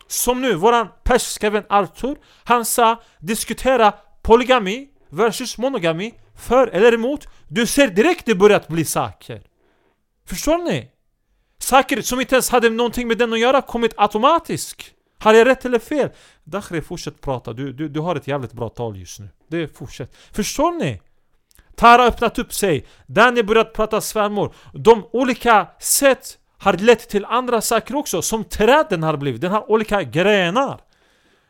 Som 0.08 0.42
nu, 0.42 0.56
våran 0.56 0.88
persiska 1.04 1.50
vän 1.50 1.64
Arthur, 1.70 2.18
han 2.44 2.66
sa 2.66 3.02
diskutera 3.20 3.94
polygami 4.22 4.88
versus 5.10 5.58
monogami, 5.58 6.14
för 6.36 6.68
eller 6.68 6.94
emot. 6.94 7.28
Du 7.48 7.68
ser 7.68 7.88
direkt 7.88 8.26
det 8.26 8.36
börjat 8.36 8.68
bli 8.68 8.86
saker. 8.86 9.42
Förstår 10.26 10.58
ni? 10.58 10.92
Saker 11.58 12.02
som 12.02 12.20
inte 12.20 12.36
ens 12.36 12.50
hade 12.50 12.70
någonting 12.70 13.08
med 13.08 13.18
den 13.18 13.34
att 13.34 13.40
göra 13.40 13.62
kommit 13.62 13.94
automatiskt. 13.98 14.84
Har 15.20 15.34
jag 15.34 15.48
rätt 15.48 15.66
eller 15.66 15.80
fel? 15.80 16.10
Dakhri, 16.44 16.82
fortsätt 16.82 17.22
prata. 17.22 17.54
Du, 17.54 17.74
du, 17.74 17.90
du 17.90 18.00
har 18.00 18.16
ett 18.16 18.28
jävligt 18.28 18.54
bra 18.54 18.70
tal 18.70 18.98
just 18.98 19.20
nu. 19.20 19.30
Det 19.48 19.78
fortsätt. 19.78 20.16
Förstår 20.32 20.72
ni? 20.72 21.02
Tara 21.76 22.02
har 22.02 22.08
öppnat 22.10 22.40
upp 22.40 22.54
sig. 22.54 22.86
Danny 23.08 23.44
börjat 23.44 23.74
prata 23.74 24.02
svärmor. 24.02 24.54
De 24.74 25.06
olika 25.12 25.68
sätt 25.80 26.38
har 26.60 26.74
lett 26.74 27.10
till 27.10 27.26
andra 27.26 27.62
saker 27.62 27.96
också, 27.96 28.22
som 28.22 28.44
träden 28.44 29.04
har 29.04 29.18
blivit. 29.18 29.42
Den 29.42 29.52
har 29.52 29.72
olika 29.72 30.04
grenar. 30.04 30.82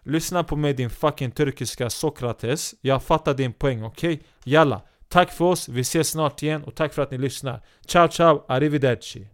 Lyssna 0.04 0.44
på 0.44 0.56
mig 0.56 0.74
din 0.74 0.90
fucking 0.90 1.32
turkiska 1.32 1.90
Sokrates. 1.90 2.76
Jag 2.82 3.04
fattar 3.04 3.34
din 3.34 3.54
poäng, 3.54 3.84
okej? 3.84 4.14
Okay? 4.14 4.26
Jalla. 4.44 4.82
Tack 5.08 5.32
för 5.32 5.46
oss, 5.46 5.70
vi 5.70 5.82
ses 5.82 6.10
snart 6.10 6.44
igen 6.44 6.64
och 6.64 6.76
tack 6.76 6.94
för 6.94 7.02
att 7.02 7.12
ni 7.12 7.18
lyssnar. 7.18 7.62
Ciao 7.86 8.08
ciao, 8.08 8.46
arrivederci. 8.48 9.28